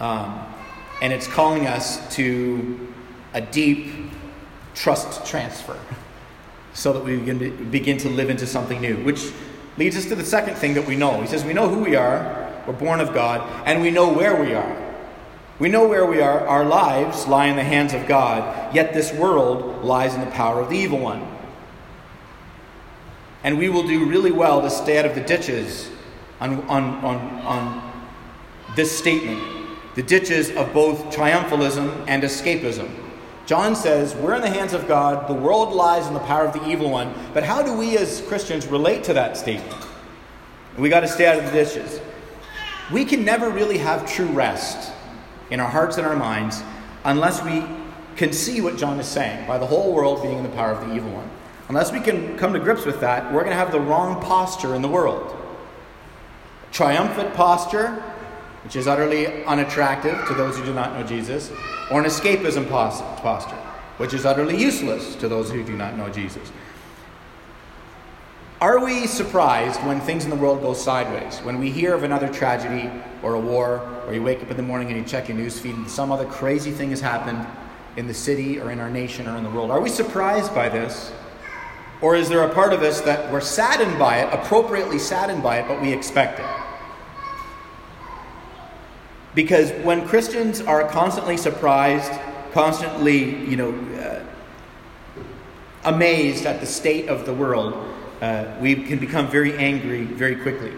Um, 0.00 0.46
and 1.02 1.12
it's 1.12 1.26
calling 1.26 1.66
us 1.66 2.14
to 2.16 2.88
a 3.34 3.40
deep 3.40 3.92
trust 4.74 5.26
transfer 5.26 5.78
so 6.72 6.92
that 6.92 7.04
we 7.04 7.16
begin 7.16 7.38
to, 7.38 7.50
begin 7.50 7.98
to 7.98 8.08
live 8.08 8.30
into 8.30 8.46
something 8.46 8.80
new, 8.80 8.96
which 9.04 9.30
leads 9.76 9.96
us 9.96 10.06
to 10.06 10.14
the 10.14 10.24
second 10.24 10.54
thing 10.54 10.74
that 10.74 10.86
we 10.86 10.96
know. 10.96 11.20
He 11.20 11.26
says, 11.26 11.44
We 11.44 11.52
know 11.52 11.68
who 11.68 11.80
we 11.80 11.96
are, 11.96 12.50
we're 12.66 12.72
born 12.72 13.00
of 13.00 13.12
God, 13.12 13.42
and 13.66 13.82
we 13.82 13.90
know 13.90 14.12
where 14.12 14.40
we 14.40 14.54
are. 14.54 14.86
We 15.58 15.68
know 15.68 15.86
where 15.86 16.06
we 16.06 16.22
are. 16.22 16.46
Our 16.46 16.64
lives 16.64 17.26
lie 17.26 17.46
in 17.46 17.56
the 17.56 17.64
hands 17.64 17.92
of 17.92 18.06
God, 18.06 18.74
yet 18.74 18.94
this 18.94 19.12
world 19.12 19.84
lies 19.84 20.14
in 20.14 20.20
the 20.20 20.30
power 20.30 20.60
of 20.60 20.70
the 20.70 20.76
evil 20.76 20.98
one. 20.98 21.26
And 23.42 23.58
we 23.58 23.68
will 23.68 23.86
do 23.86 24.04
really 24.04 24.30
well 24.30 24.60
to 24.62 24.70
stay 24.70 24.98
out 24.98 25.06
of 25.06 25.14
the 25.14 25.22
ditches 25.22 25.90
on, 26.40 26.62
on, 26.68 27.04
on, 27.04 27.16
on 27.42 27.92
this 28.76 28.96
statement 28.96 29.60
the 29.94 30.02
ditches 30.02 30.50
of 30.52 30.72
both 30.72 31.14
triumphalism 31.14 32.04
and 32.06 32.22
escapism. 32.22 32.88
John 33.46 33.74
says, 33.74 34.14
We're 34.14 34.36
in 34.36 34.42
the 34.42 34.48
hands 34.48 34.72
of 34.72 34.86
God, 34.86 35.28
the 35.28 35.34
world 35.34 35.72
lies 35.72 36.06
in 36.06 36.14
the 36.14 36.20
power 36.20 36.46
of 36.46 36.52
the 36.52 36.68
evil 36.68 36.90
one. 36.90 37.12
But 37.34 37.42
how 37.42 37.62
do 37.62 37.76
we 37.76 37.98
as 37.98 38.22
Christians 38.22 38.66
relate 38.66 39.02
to 39.04 39.14
that 39.14 39.36
statement? 39.36 39.84
We 40.78 40.88
got 40.88 41.00
to 41.00 41.08
stay 41.08 41.26
out 41.26 41.38
of 41.38 41.44
the 41.44 41.50
ditches. 41.50 42.00
We 42.92 43.04
can 43.04 43.24
never 43.24 43.50
really 43.50 43.78
have 43.78 44.10
true 44.10 44.28
rest 44.28 44.92
in 45.50 45.58
our 45.58 45.68
hearts 45.68 45.98
and 45.98 46.06
our 46.06 46.16
minds 46.16 46.62
unless 47.04 47.42
we 47.44 47.64
can 48.16 48.32
see 48.32 48.60
what 48.60 48.76
John 48.76 49.00
is 49.00 49.08
saying 49.08 49.46
by 49.46 49.58
the 49.58 49.66
whole 49.66 49.92
world 49.92 50.22
being 50.22 50.38
in 50.38 50.42
the 50.44 50.50
power 50.50 50.72
of 50.72 50.86
the 50.86 50.94
evil 50.94 51.10
one. 51.10 51.30
Unless 51.70 51.92
we 51.92 52.00
can 52.00 52.36
come 52.36 52.52
to 52.52 52.58
grips 52.58 52.84
with 52.84 53.00
that, 53.00 53.32
we're 53.32 53.40
going 53.40 53.52
to 53.52 53.56
have 53.56 53.72
the 53.72 53.80
wrong 53.80 54.20
posture 54.20 54.74
in 54.74 54.82
the 54.82 54.88
world. 54.88 55.34
Triumphant 56.72 57.32
posture 57.32 58.02
which 58.64 58.76
is 58.76 58.86
utterly 58.86 59.44
unattractive 59.44 60.26
to 60.26 60.34
those 60.34 60.56
who 60.56 60.64
do 60.64 60.74
not 60.74 60.92
know 60.92 61.02
Jesus, 61.06 61.50
or 61.90 62.00
an 62.00 62.06
escapism 62.06 62.68
posture, 62.68 63.56
which 63.96 64.12
is 64.12 64.26
utterly 64.26 64.60
useless 64.60 65.14
to 65.16 65.28
those 65.28 65.50
who 65.50 65.64
do 65.64 65.76
not 65.76 65.96
know 65.96 66.08
Jesus. 66.10 66.52
Are 68.60 68.84
we 68.84 69.06
surprised 69.06 69.80
when 69.86 70.00
things 70.00 70.24
in 70.24 70.30
the 70.30 70.36
world 70.36 70.60
go 70.60 70.74
sideways? 70.74 71.38
When 71.38 71.58
we 71.58 71.70
hear 71.70 71.94
of 71.94 72.02
another 72.02 72.28
tragedy 72.28 72.90
or 73.22 73.34
a 73.34 73.40
war, 73.40 73.80
or 74.06 74.12
you 74.12 74.22
wake 74.22 74.42
up 74.42 74.50
in 74.50 74.56
the 74.58 74.62
morning 74.62 74.88
and 74.88 74.98
you 74.98 75.04
check 75.04 75.28
your 75.28 75.38
news 75.38 75.58
feed 75.58 75.74
and 75.74 75.88
some 75.88 76.12
other 76.12 76.26
crazy 76.26 76.70
thing 76.70 76.90
has 76.90 77.00
happened 77.00 77.46
in 77.96 78.06
the 78.06 78.14
city 78.14 78.60
or 78.60 78.70
in 78.70 78.78
our 78.78 78.90
nation 78.90 79.26
or 79.26 79.38
in 79.38 79.44
the 79.44 79.50
world? 79.50 79.70
Are 79.70 79.80
we 79.80 79.88
surprised 79.88 80.54
by 80.54 80.68
this? 80.68 81.10
Or 82.02 82.16
is 82.16 82.28
there 82.28 82.42
a 82.42 82.54
part 82.54 82.72
of 82.72 82.82
us 82.82 83.02
that 83.02 83.30
we're 83.30 83.40
saddened 83.40 83.98
by 83.98 84.20
it, 84.20 84.32
appropriately 84.32 84.98
saddened 84.98 85.42
by 85.42 85.58
it, 85.58 85.68
but 85.68 85.82
we 85.82 85.92
expect 85.92 86.40
it? 86.40 86.46
Because 89.34 89.70
when 89.84 90.08
Christians 90.08 90.60
are 90.60 90.88
constantly 90.88 91.36
surprised, 91.36 92.10
constantly, 92.52 93.46
you 93.46 93.56
know, 93.56 93.70
uh, 94.00 94.24
amazed 95.84 96.46
at 96.46 96.60
the 96.60 96.66
state 96.66 97.08
of 97.08 97.26
the 97.26 97.34
world, 97.34 97.74
uh, 98.20 98.46
we 98.60 98.74
can 98.74 98.98
become 98.98 99.28
very 99.28 99.56
angry 99.56 100.04
very 100.04 100.36
quickly. 100.36 100.72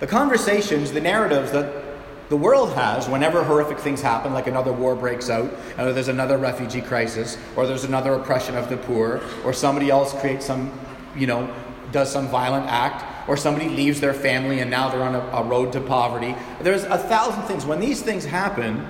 The 0.00 0.06
conversations, 0.06 0.92
the 0.92 1.00
narratives 1.00 1.52
that 1.52 1.85
the 2.28 2.36
world 2.36 2.72
has 2.72 3.08
whenever 3.08 3.44
horrific 3.44 3.78
things 3.78 4.02
happen, 4.02 4.32
like 4.32 4.46
another 4.46 4.72
war 4.72 4.96
breaks 4.96 5.30
out, 5.30 5.52
or 5.78 5.92
there's 5.92 6.08
another 6.08 6.38
refugee 6.38 6.80
crisis, 6.80 7.38
or 7.54 7.66
there's 7.66 7.84
another 7.84 8.14
oppression 8.14 8.56
of 8.56 8.68
the 8.68 8.76
poor, 8.76 9.22
or 9.44 9.52
somebody 9.52 9.90
else 9.90 10.12
creates 10.20 10.46
some, 10.46 10.76
you 11.16 11.26
know, 11.26 11.52
does 11.92 12.10
some 12.10 12.26
violent 12.28 12.66
act, 12.66 13.28
or 13.28 13.36
somebody 13.36 13.68
leaves 13.68 14.00
their 14.00 14.14
family 14.14 14.60
and 14.60 14.70
now 14.70 14.88
they're 14.88 15.02
on 15.02 15.14
a, 15.14 15.20
a 15.36 15.42
road 15.44 15.72
to 15.72 15.80
poverty. 15.80 16.34
There's 16.60 16.84
a 16.84 16.98
thousand 16.98 17.42
things. 17.44 17.64
When 17.64 17.80
these 17.80 18.02
things 18.02 18.24
happen, 18.24 18.86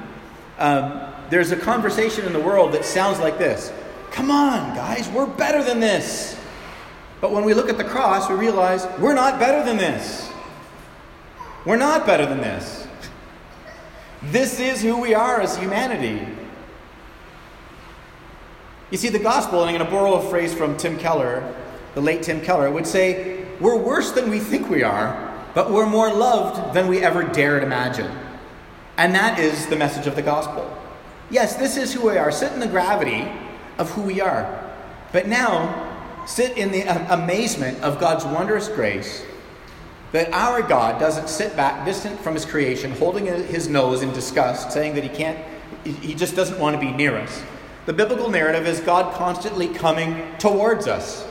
um, 0.59 1.13
there's 1.31 1.53
a 1.53 1.57
conversation 1.57 2.25
in 2.25 2.33
the 2.33 2.41
world 2.41 2.73
that 2.73 2.85
sounds 2.85 3.19
like 3.19 3.39
this 3.39 3.73
Come 4.13 4.31
on, 4.31 4.75
guys, 4.75 5.09
we're 5.11 5.27
better 5.27 5.63
than 5.63 5.81
this. 5.81 6.39
But 7.21 7.33
when 7.33 7.45
we 7.45 7.55
look 7.55 7.69
at 7.69 7.79
the 7.79 7.85
cross, 7.85 8.29
we 8.29 8.37
realize 8.37 8.87
we're 8.99 9.15
not 9.15 9.39
better 9.39 9.65
than 9.65 9.77
this. 9.77 10.31
We're 11.65 11.77
not 11.77 12.07
better 12.07 12.27
than 12.27 12.39
this. 12.39 12.86
This 14.33 14.59
is 14.59 14.83
who 14.83 15.01
we 15.01 15.15
are 15.15 15.41
as 15.41 15.57
humanity. 15.57 16.27
You 18.91 18.99
see, 18.99 19.09
the 19.09 19.21
gospel, 19.21 19.61
and 19.61 19.71
I'm 19.71 19.77
going 19.77 19.89
to 19.89 19.91
borrow 19.91 20.15
a 20.15 20.31
phrase 20.31 20.53
from 20.53 20.77
Tim 20.77 20.99
Keller, 20.99 21.55
the 21.95 22.01
late 22.01 22.25
Tim 22.25 22.41
Keller, 22.41 22.71
would 22.71 22.89
say, 22.89 23.47
We're 23.61 23.77
worse 23.77 24.11
than 24.13 24.29
we 24.29 24.41
think 24.41 24.69
we 24.69 24.83
are, 24.83 25.45
but 25.55 25.71
we're 25.71 25.87
more 25.87 26.13
loved 26.13 26.75
than 26.75 26.89
we 26.89 27.03
ever 27.03 27.23
dared 27.23 27.63
imagine. 27.63 28.11
And 28.97 29.15
that 29.15 29.39
is 29.39 29.67
the 29.67 29.77
message 29.77 30.09
of 30.09 30.17
the 30.17 30.23
gospel. 30.23 30.77
Yes, 31.31 31.55
this 31.55 31.77
is 31.77 31.93
who 31.93 32.09
we 32.09 32.19
are. 32.19 32.33
Sit 32.33 32.53
in 32.53 32.59
the 32.59 32.67
gravity 32.67 33.31
of 33.79 33.91
who 33.91 34.03
we 34.03 34.21
are. 34.21 34.75
But 35.13 35.29
now, 35.29 36.25
sit 36.27 36.59
in 36.59 36.73
the 36.73 36.83
amazement 37.13 37.81
of 37.81 38.01
God's 38.01 38.25
wondrous 38.25 38.69
grace 38.69 39.25
that 40.13 40.33
our 40.33 40.63
God 40.63 41.01
doesn't 41.01 41.29
sit 41.29 41.57
back 41.57 41.85
distant 41.85 42.19
from 42.21 42.35
his 42.35 42.45
creation, 42.45 42.93
holding 42.93 43.27
his 43.27 43.69
nose 43.69 44.03
in 44.03 44.13
disgust, 44.13 44.73
saying 44.73 44.95
that 44.95 45.05
he 45.05 45.11
can't, 45.11 45.39
he 45.85 46.15
just 46.15 46.37
doesn't 46.37 46.59
want 46.59 46.75
to 46.75 46.81
be 46.81 46.93
near 46.93 47.17
us. 47.17 47.43
The 47.87 47.93
biblical 47.93 48.31
narrative 48.31 48.67
is 48.67 48.81
God 48.81 49.15
constantly 49.15 49.69
coming 49.69 50.23
towards 50.39 50.87
us. 50.87 51.27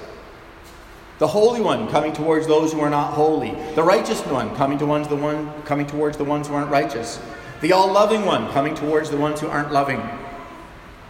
The 1.17 1.27
Holy 1.27 1.62
One 1.62 1.88
coming 1.88 2.12
towards 2.12 2.48
those 2.48 2.74
who 2.74 2.82
are 2.82 2.89
not 2.89 3.13
holy. 3.13 3.51
The 3.75 3.84
righteous 3.84 4.22
one 4.25 4.53
coming 4.55 4.77
to 4.79 4.86
ones 4.86 5.08
the 5.08 5.15
one 5.15 5.50
coming 5.63 5.88
towards 5.88 6.17
the 6.17 6.25
ones 6.25 6.48
who 6.48 6.53
aren't 6.55 6.70
righteous. 6.70 7.22
The 7.62 7.72
all-loving 7.72 8.25
one 8.25 8.51
coming 8.51 8.75
towards 8.75 9.10
the 9.10 9.17
ones 9.17 9.39
who 9.39 9.48
aren't 9.48 9.72
loving. 9.72 10.01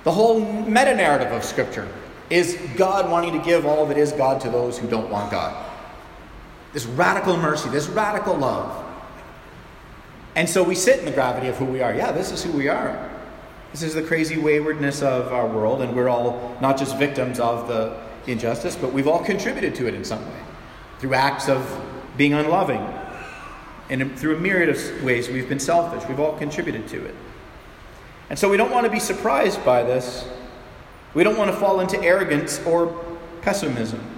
The 0.04 0.12
whole 0.12 0.40
meta 0.40 0.96
narrative 0.96 1.32
of 1.32 1.44
Scripture 1.44 1.88
is 2.30 2.56
God 2.76 3.10
wanting 3.10 3.34
to 3.34 3.44
give 3.44 3.66
all 3.66 3.88
that 3.88 3.98
is 3.98 4.12
God 4.12 4.40
to 4.42 4.50
those 4.52 4.78
who 4.78 4.88
don't 4.88 5.10
want 5.10 5.32
God. 5.32 5.65
This 6.76 6.86
radical 6.86 7.38
mercy, 7.38 7.70
this 7.70 7.88
radical 7.88 8.36
love. 8.36 8.84
And 10.36 10.50
so 10.50 10.62
we 10.62 10.76
sit 10.76 11.00
in 11.00 11.06
the 11.06 11.12
gravity 11.12 11.48
of 11.48 11.56
who 11.56 11.64
we 11.64 11.82
are. 11.82 11.96
Yeah, 11.96 12.12
this 12.12 12.34
is 12.34 12.44
who 12.44 12.52
we 12.52 12.68
are. 12.68 13.10
This 13.72 13.82
is 13.82 13.94
the 13.94 14.02
crazy 14.02 14.38
waywardness 14.38 15.02
of 15.02 15.32
our 15.32 15.48
world, 15.48 15.82
and 15.82 15.96
we're 15.96 16.10
all 16.10 16.58
not 16.60 16.78
just 16.78 17.00
victims 17.00 17.40
of 17.40 17.70
the 17.70 17.98
injustice, 18.28 18.76
but 18.76 18.92
we've 18.92 19.08
all 19.08 19.24
contributed 19.24 19.74
to 19.76 19.88
it 19.88 19.94
in 19.94 20.04
some 20.04 20.22
way 20.22 20.40
through 21.00 21.14
acts 21.14 21.48
of 21.48 21.66
being 22.18 22.34
unloving. 22.34 22.86
And 23.90 24.20
through 24.20 24.36
a 24.36 24.40
myriad 24.42 24.68
of 24.68 25.04
ways, 25.04 25.30
we've 25.30 25.48
been 25.48 25.62
selfish. 25.62 26.06
We've 26.10 26.20
all 26.20 26.38
contributed 26.38 26.90
to 26.90 27.06
it. 27.06 27.16
And 28.30 28.38
so 28.38 28.50
we 28.50 28.58
don't 28.58 28.72
want 28.72 28.86
to 28.86 28.92
be 28.92 29.00
surprised 29.00 29.64
by 29.64 29.82
this 29.82 30.28
we 31.14 31.24
don't 31.24 31.38
want 31.38 31.50
to 31.50 31.56
fall 31.56 31.80
into 31.80 31.98
arrogance 32.04 32.62
or 32.66 32.94
pessimism. 33.42 34.15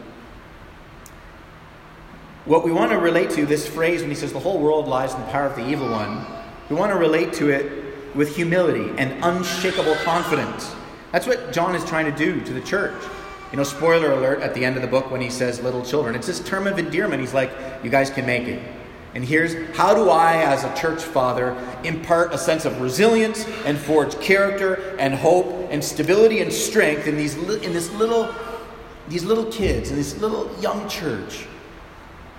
What 2.47 2.63
we 2.63 2.71
want 2.71 2.91
to 2.91 2.97
relate 2.97 3.31
to, 3.31 3.45
this 3.45 3.67
phrase 3.67 3.99
when 3.99 4.09
he 4.09 4.15
says 4.15 4.31
the 4.31 4.39
whole 4.39 4.57
world 4.57 4.87
lies 4.87 5.13
in 5.13 5.19
the 5.19 5.27
power 5.27 5.47
of 5.47 5.57
the 5.57 5.67
evil 5.67 5.89
one, 5.89 6.25
we 6.69 6.77
want 6.77 6.93
to 6.93 6.97
relate 6.97 7.33
to 7.33 7.49
it 7.49 8.15
with 8.15 8.37
humility 8.37 8.89
and 8.97 9.21
unshakable 9.21 9.95
confidence. 10.05 10.73
That's 11.11 11.27
what 11.27 11.51
John 11.51 11.75
is 11.75 11.83
trying 11.83 12.05
to 12.05 12.17
do 12.17 12.39
to 12.39 12.53
the 12.53 12.61
church. 12.61 13.03
You 13.51 13.57
know, 13.57 13.63
spoiler 13.63 14.13
alert 14.13 14.39
at 14.39 14.53
the 14.53 14.63
end 14.63 14.77
of 14.77 14.81
the 14.81 14.87
book 14.87 15.11
when 15.11 15.19
he 15.19 15.29
says 15.29 15.61
little 15.61 15.83
children. 15.83 16.15
It's 16.15 16.27
this 16.27 16.39
term 16.39 16.67
of 16.67 16.79
endearment. 16.79 17.19
He's 17.19 17.33
like, 17.33 17.51
you 17.83 17.89
guys 17.89 18.09
can 18.09 18.25
make 18.25 18.47
it. 18.47 18.63
And 19.13 19.25
here's 19.25 19.53
how 19.75 19.93
do 19.93 20.09
I, 20.09 20.43
as 20.43 20.63
a 20.63 20.73
church 20.73 21.01
father, 21.01 21.51
impart 21.83 22.33
a 22.33 22.37
sense 22.37 22.63
of 22.63 22.79
resilience 22.79 23.45
and 23.65 23.77
forge 23.77 24.17
character 24.21 24.95
and 24.99 25.13
hope 25.13 25.47
and 25.69 25.83
stability 25.83 26.39
and 26.39 26.53
strength 26.53 27.07
in 27.07 27.17
these 27.17 27.35
in 27.35 27.73
this 27.73 27.91
little 27.93 28.33
these 29.09 29.25
little 29.25 29.51
kids 29.51 29.89
in 29.89 29.97
this 29.97 30.17
little 30.21 30.49
young 30.61 30.87
church. 30.87 31.45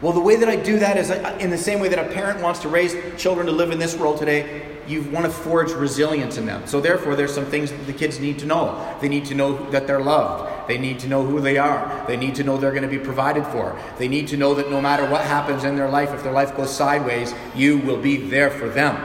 Well, 0.01 0.13
the 0.13 0.21
way 0.21 0.37
that 0.37 0.49
I 0.49 0.55
do 0.55 0.79
that 0.79 0.97
is 0.97 1.11
in 1.43 1.51
the 1.51 1.59
same 1.59 1.81
way 1.81 1.89
that 1.89 1.99
a 1.99 2.13
parent 2.13 2.41
wants 2.41 2.61
to 2.61 2.69
raise 2.69 2.95
children 3.21 3.47
to 3.47 3.53
live 3.53 3.73
in 3.73 3.81
this 3.81 3.97
world 3.97 4.19
today, 4.19 4.65
you 4.87 5.03
want 5.03 5.27
to 5.27 5.31
forge 5.31 5.73
resilience 5.73 6.39
in 6.39 6.47
them. 6.47 6.67
So, 6.67 6.81
therefore, 6.81 7.17
there's 7.17 7.35
some 7.35 7.45
things 7.47 7.73
that 7.73 7.87
the 7.87 7.93
kids 7.93 8.21
need 8.21 8.39
to 8.39 8.47
know. 8.47 8.97
They 9.01 9.09
need 9.09 9.25
to 9.27 9.35
know 9.35 9.69
that 9.71 9.89
they're 9.89 10.01
loved. 10.01 10.69
They 10.69 10.79
need 10.79 11.01
to 11.01 11.09
know 11.09 11.25
who 11.25 11.41
they 11.41 11.59
are. 11.59 12.05
They 12.07 12.17
need 12.17 12.37
to 12.37 12.45
know 12.45 12.57
they're 12.57 12.71
going 12.71 12.85
to 12.85 12.89
be 12.89 12.99
provided 12.99 13.45
for. 13.47 13.79
They 13.99 14.07
need 14.07 14.29
to 14.29 14.37
know 14.37 14.55
that 14.55 14.71
no 14.71 14.81
matter 14.81 15.05
what 15.11 15.25
happens 15.25 15.65
in 15.65 15.75
their 15.75 15.91
life, 15.91 16.11
if 16.15 16.23
their 16.23 16.33
life 16.33 16.57
goes 16.57 16.75
sideways, 16.75 17.35
you 17.55 17.79
will 17.79 18.01
be 18.01 18.17
there 18.17 18.51
for 18.51 18.69
them. 18.69 18.97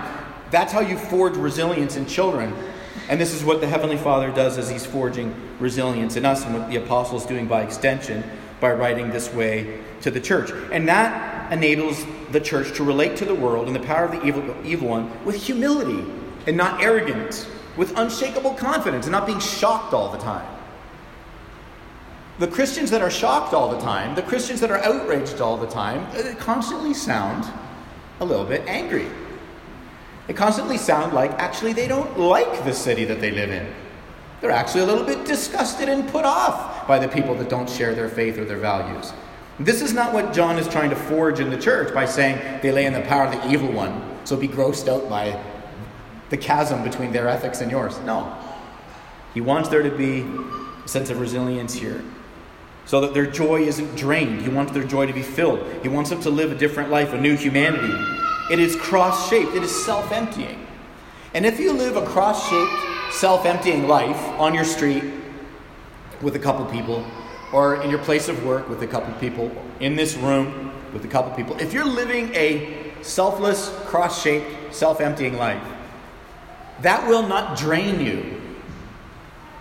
That's 0.51 0.71
how 0.71 0.81
you 0.81 0.97
forge 0.97 1.35
resilience 1.35 1.95
in 1.95 2.05
children. 2.05 2.53
And 3.09 3.19
this 3.19 3.33
is 3.33 3.43
what 3.43 3.61
the 3.61 3.67
Heavenly 3.67 3.97
Father 3.97 4.31
does 4.31 4.59
as 4.59 4.69
He's 4.69 4.85
forging 4.85 5.35
resilience 5.59 6.15
in 6.15 6.25
us, 6.25 6.45
and 6.45 6.53
what 6.53 6.69
the 6.69 6.77
apostles 6.77 7.25
doing 7.25 7.47
by 7.47 7.63
extension 7.63 8.23
by 8.63 8.71
writing 8.71 9.11
this 9.11 9.31
way 9.33 9.77
to 9.99 10.09
the 10.09 10.21
church. 10.21 10.49
And 10.71 10.87
that 10.87 11.51
enables 11.51 12.05
the 12.31 12.39
church 12.39 12.73
to 12.77 12.83
relate 12.85 13.17
to 13.17 13.25
the 13.25 13.35
world 13.35 13.67
and 13.67 13.75
the 13.75 13.81
power 13.81 14.05
of 14.05 14.11
the 14.11 14.25
evil, 14.25 14.55
evil 14.63 14.87
one 14.87 15.25
with 15.25 15.35
humility 15.35 16.09
and 16.47 16.55
not 16.55 16.81
arrogance, 16.81 17.45
with 17.75 17.97
unshakable 17.97 18.53
confidence 18.53 19.05
and 19.05 19.11
not 19.11 19.27
being 19.27 19.41
shocked 19.41 19.93
all 19.93 20.13
the 20.13 20.17
time. 20.17 20.47
The 22.39 22.47
Christians 22.47 22.89
that 22.91 23.01
are 23.01 23.11
shocked 23.11 23.53
all 23.53 23.69
the 23.69 23.79
time, 23.79 24.15
the 24.15 24.21
Christians 24.21 24.61
that 24.61 24.71
are 24.71 24.79
outraged 24.79 25.41
all 25.41 25.57
the 25.57 25.67
time, 25.67 26.07
uh, 26.15 26.33
constantly 26.39 26.93
sound 26.93 27.45
a 28.21 28.25
little 28.25 28.45
bit 28.45 28.65
angry. 28.65 29.07
They 30.27 30.33
constantly 30.33 30.77
sound 30.77 31.11
like 31.11 31.31
actually 31.31 31.73
they 31.73 31.89
don't 31.89 32.17
like 32.17 32.63
the 32.63 32.73
city 32.73 33.03
that 33.05 33.19
they 33.19 33.31
live 33.31 33.51
in. 33.51 33.67
They're 34.43 34.51
actually 34.51 34.81
a 34.81 34.85
little 34.85 35.05
bit 35.05 35.23
disgusted 35.23 35.87
and 35.87 36.05
put 36.09 36.25
off 36.25 36.85
by 36.85 36.99
the 36.99 37.07
people 37.07 37.33
that 37.35 37.47
don't 37.47 37.69
share 37.69 37.95
their 37.95 38.09
faith 38.09 38.37
or 38.37 38.43
their 38.43 38.57
values. 38.57 39.13
This 39.57 39.81
is 39.81 39.93
not 39.93 40.11
what 40.11 40.33
John 40.33 40.59
is 40.59 40.67
trying 40.67 40.89
to 40.89 40.97
forge 40.97 41.39
in 41.39 41.49
the 41.49 41.57
church 41.57 41.93
by 41.93 42.03
saying 42.03 42.59
they 42.61 42.73
lay 42.73 42.85
in 42.85 42.91
the 42.91 42.99
power 43.03 43.27
of 43.27 43.31
the 43.31 43.49
evil 43.49 43.71
one, 43.71 44.03
so 44.25 44.35
be 44.35 44.49
grossed 44.49 44.89
out 44.89 45.09
by 45.09 45.41
the 46.29 46.35
chasm 46.35 46.83
between 46.83 47.13
their 47.13 47.29
ethics 47.29 47.61
and 47.61 47.71
yours. 47.71 47.97
No. 48.01 48.35
He 49.33 49.39
wants 49.39 49.69
there 49.69 49.81
to 49.81 49.89
be 49.89 50.25
a 50.83 50.87
sense 50.89 51.09
of 51.09 51.21
resilience 51.21 51.73
here 51.73 52.03
so 52.83 52.99
that 52.99 53.13
their 53.13 53.25
joy 53.25 53.61
isn't 53.61 53.95
drained. 53.95 54.41
He 54.41 54.49
wants 54.49 54.73
their 54.73 54.83
joy 54.83 55.05
to 55.05 55.13
be 55.13 55.23
filled. 55.23 55.65
He 55.83 55.87
wants 55.87 56.09
them 56.09 56.19
to 56.19 56.29
live 56.29 56.51
a 56.51 56.55
different 56.55 56.89
life, 56.89 57.13
a 57.13 57.17
new 57.17 57.37
humanity. 57.37 57.93
It 58.51 58.59
is 58.59 58.75
cross 58.75 59.29
shaped, 59.29 59.55
it 59.55 59.63
is 59.63 59.85
self 59.85 60.11
emptying. 60.11 60.67
And 61.33 61.45
if 61.45 61.61
you 61.61 61.71
live 61.71 61.95
a 61.95 62.05
cross 62.05 62.49
shaped, 62.49 62.92
self 63.13 63.45
emptying 63.45 63.87
life 63.87 64.21
on 64.39 64.53
your 64.53 64.65
street 64.65 65.03
with 66.21 66.35
a 66.35 66.39
couple 66.39 66.65
people, 66.65 67.05
or 67.53 67.81
in 67.81 67.89
your 67.89 67.99
place 67.99 68.27
of 68.27 68.43
work 68.43 68.67
with 68.67 68.81
a 68.81 68.87
couple 68.87 69.13
people, 69.19 69.51
in 69.79 69.95
this 69.95 70.15
room 70.15 70.71
with 70.93 71.05
a 71.05 71.07
couple 71.07 71.31
people, 71.33 71.57
if 71.59 71.73
you're 71.73 71.85
living 71.85 72.33
a 72.33 72.91
selfless, 73.01 73.69
cross 73.85 74.21
shaped, 74.21 74.73
self 74.73 74.99
emptying 74.99 75.37
life, 75.37 75.63
that 76.81 77.07
will 77.07 77.27
not 77.27 77.57
drain 77.57 77.99
you. 77.99 78.41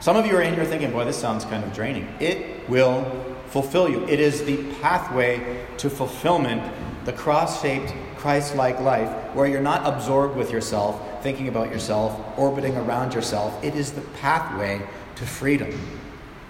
Some 0.01 0.17
of 0.17 0.27
you 0.27 0.37
are 0.37 0.43
in 0.43 0.55
here 0.55 0.65
thinking, 0.65 0.91
boy, 0.91 1.05
this 1.05 1.17
sounds 1.17 1.45
kind 1.45 1.63
of 1.63 1.73
draining. 1.73 2.09
It 2.19 2.69
will 2.69 3.05
fulfill 3.49 3.89
you. 3.89 4.05
It 4.09 4.19
is 4.19 4.45
the 4.45 4.65
pathway 4.81 5.67
to 5.77 5.91
fulfillment, 5.91 6.63
the 7.05 7.13
cross 7.13 7.61
shaped, 7.63 7.95
Christ 8.17 8.57
like 8.57 8.81
life, 8.81 9.09
where 9.35 9.47
you're 9.47 9.61
not 9.61 9.87
absorbed 9.87 10.37
with 10.37 10.51
yourself, 10.51 11.01
thinking 11.23 11.49
about 11.49 11.71
yourself, 11.71 12.21
orbiting 12.39 12.77
around 12.77 13.15
yourself. 13.15 13.63
It 13.65 13.75
is 13.75 13.93
the 13.93 14.01
pathway 14.21 14.83
to 15.17 15.27
freedom. 15.27 15.71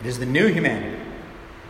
It 0.00 0.06
is 0.06 0.18
the 0.18 0.26
new 0.26 0.48
humanity. 0.48 0.98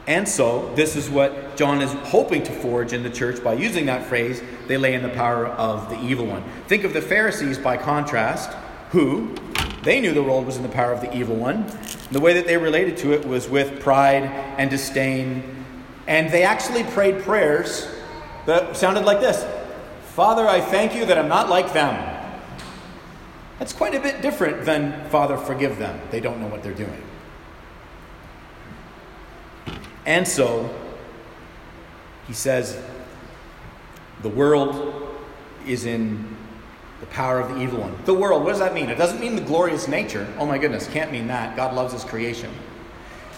And 0.07 0.29
so, 0.29 0.73
this 0.75 0.97
is 0.97 1.09
what 1.09 1.57
John 1.57 1.81
is 1.81 1.93
hoping 2.09 2.43
to 2.45 2.53
forge 2.53 2.93
in 2.93 3.03
the 3.03 3.11
church 3.11 3.43
by 3.43 3.53
using 3.53 3.87
that 3.87 4.07
phrase 4.07 4.43
they 4.67 4.77
lay 4.77 4.95
in 4.95 5.03
the 5.03 5.09
power 5.11 5.47
of 5.47 5.89
the 5.91 6.01
evil 6.01 6.27
one. 6.27 6.43
Think 6.67 6.83
of 6.85 6.93
the 6.93 7.03
Pharisees 7.03 7.59
by 7.59 7.77
contrast, 7.77 8.51
who 8.91 9.35
they 9.83 10.01
knew 10.01 10.13
the 10.13 10.23
world 10.23 10.47
was 10.47 10.57
in 10.57 10.63
the 10.63 10.69
power 10.69 10.93
of 10.93 11.01
the 11.01 11.17
evil 11.17 11.37
one. 11.37 11.67
The 12.11 12.21
way 12.21 12.35
that 12.35 12.47
they 12.47 12.57
related 12.57 12.97
to 12.99 13.13
it 13.13 13.27
was 13.27 13.49
with 13.49 13.81
pride 13.81 14.25
and 14.59 14.71
disdain. 14.71 15.65
And 16.07 16.31
they 16.31 16.43
actually 16.43 16.83
prayed 16.85 17.23
prayers 17.23 17.89
that 18.47 18.77
sounded 18.77 19.05
like 19.05 19.21
this 19.21 19.45
Father, 20.15 20.47
I 20.47 20.61
thank 20.61 20.95
you 20.95 21.07
that 21.07 21.17
I'm 21.17 21.29
not 21.29 21.49
like 21.49 21.73
them. 21.73 22.12
That's 23.63 23.73
quite 23.73 23.95
a 23.95 24.01
bit 24.01 24.23
different 24.23 24.65
than 24.65 25.09
Father, 25.09 25.37
forgive 25.37 25.79
them. 25.79 26.01
They 26.11 26.19
don't 26.19 26.41
know 26.41 26.49
what 26.49 26.65
they're 26.65 26.75
doing. 26.75 27.01
And 30.05 30.27
so, 30.27 30.69
he 32.27 32.33
says, 32.33 32.77
the 34.23 34.29
world 34.29 35.17
is 35.65 35.85
in 35.85 36.37
the 36.99 37.07
power 37.07 37.39
of 37.39 37.51
the 37.51 37.63
evil 37.63 37.83
one. 37.83 37.97
The 38.05 38.15
world, 38.15 38.43
what 38.43 38.51
does 38.51 38.59
that 38.59 38.75
mean? 38.75 38.91
It 38.91 38.99
doesn't 38.99 39.21
mean 39.21 39.37
the 39.37 39.43
glorious 39.43 39.87
nature. 39.87 40.27
Oh 40.41 40.45
my 40.45 40.59
goodness, 40.59 40.89
can't 40.89 41.13
mean 41.13 41.29
that. 41.29 41.55
God 41.55 41.73
loves 41.73 41.93
his 41.93 42.03
creation. 42.03 42.51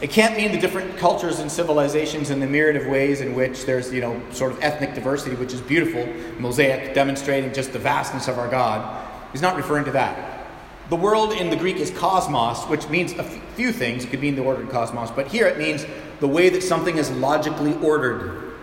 It 0.01 0.09
can't 0.09 0.39
mean 0.39 0.53
the 0.53 0.59
different 0.59 0.97
cultures 0.97 1.41
and 1.41 1.53
civilizations 1.53 2.31
and 2.31 2.41
the 2.41 2.47
myriad 2.47 2.81
of 2.81 2.87
ways 2.87 3.21
in 3.21 3.35
which 3.35 3.67
there's, 3.67 3.93
you 3.93 4.01
know, 4.01 4.19
sort 4.33 4.53
of 4.53 4.63
ethnic 4.63 4.95
diversity, 4.95 5.37
which 5.37 5.53
is 5.53 5.61
beautiful, 5.61 6.07
mosaic, 6.41 6.95
demonstrating 6.95 7.53
just 7.53 7.75
the 7.75 7.79
vastness 7.79 8.27
of 8.27 8.39
our 8.39 8.49
God. 8.49 9.04
He's 9.35 9.43
not 9.43 9.57
referring 9.57 9.85
to 9.87 9.91
that. 9.91 10.47
The 10.91 10.97
world 10.97 11.33
in 11.33 11.51
the 11.51 11.57
Greek 11.57 11.79
is 11.79 11.91
cosmos, 11.91 12.63
which 12.69 12.89
means 12.89 13.15
a 13.15 13.25
few 13.25 13.73
things. 13.73 14.05
It 14.05 14.11
could 14.11 14.21
mean 14.21 14.37
the 14.37 14.43
ordered 14.43 14.71
cosmos, 14.71 15.11
but 15.11 15.27
here 15.27 15.49
it 15.49 15.59
means 15.59 15.85
the 16.21 16.29
way 16.29 16.51
that 16.51 16.63
something 16.63 16.99
is 16.99 17.11
logically 17.11 17.75
ordered. 17.83 18.55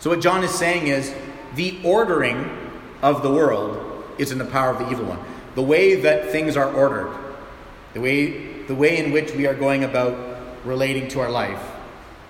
So, 0.00 0.10
what 0.10 0.20
John 0.20 0.42
is 0.42 0.50
saying 0.50 0.88
is 0.88 1.14
the 1.54 1.78
ordering 1.84 2.50
of 3.00 3.22
the 3.22 3.30
world 3.30 4.04
is 4.18 4.32
in 4.32 4.38
the 4.38 4.44
power 4.44 4.70
of 4.70 4.80
the 4.80 4.90
evil 4.90 5.04
one. 5.04 5.20
The 5.54 5.62
way 5.62 5.94
that 5.94 6.32
things 6.32 6.56
are 6.56 6.72
ordered, 6.72 7.16
the 7.94 8.00
way, 8.00 8.64
the 8.64 8.74
way 8.74 8.96
in 8.96 9.12
which 9.12 9.32
we 9.34 9.46
are 9.46 9.54
going 9.54 9.84
about 9.84 10.16
relating 10.64 11.06
to 11.10 11.20
our 11.20 11.30
life, 11.30 11.62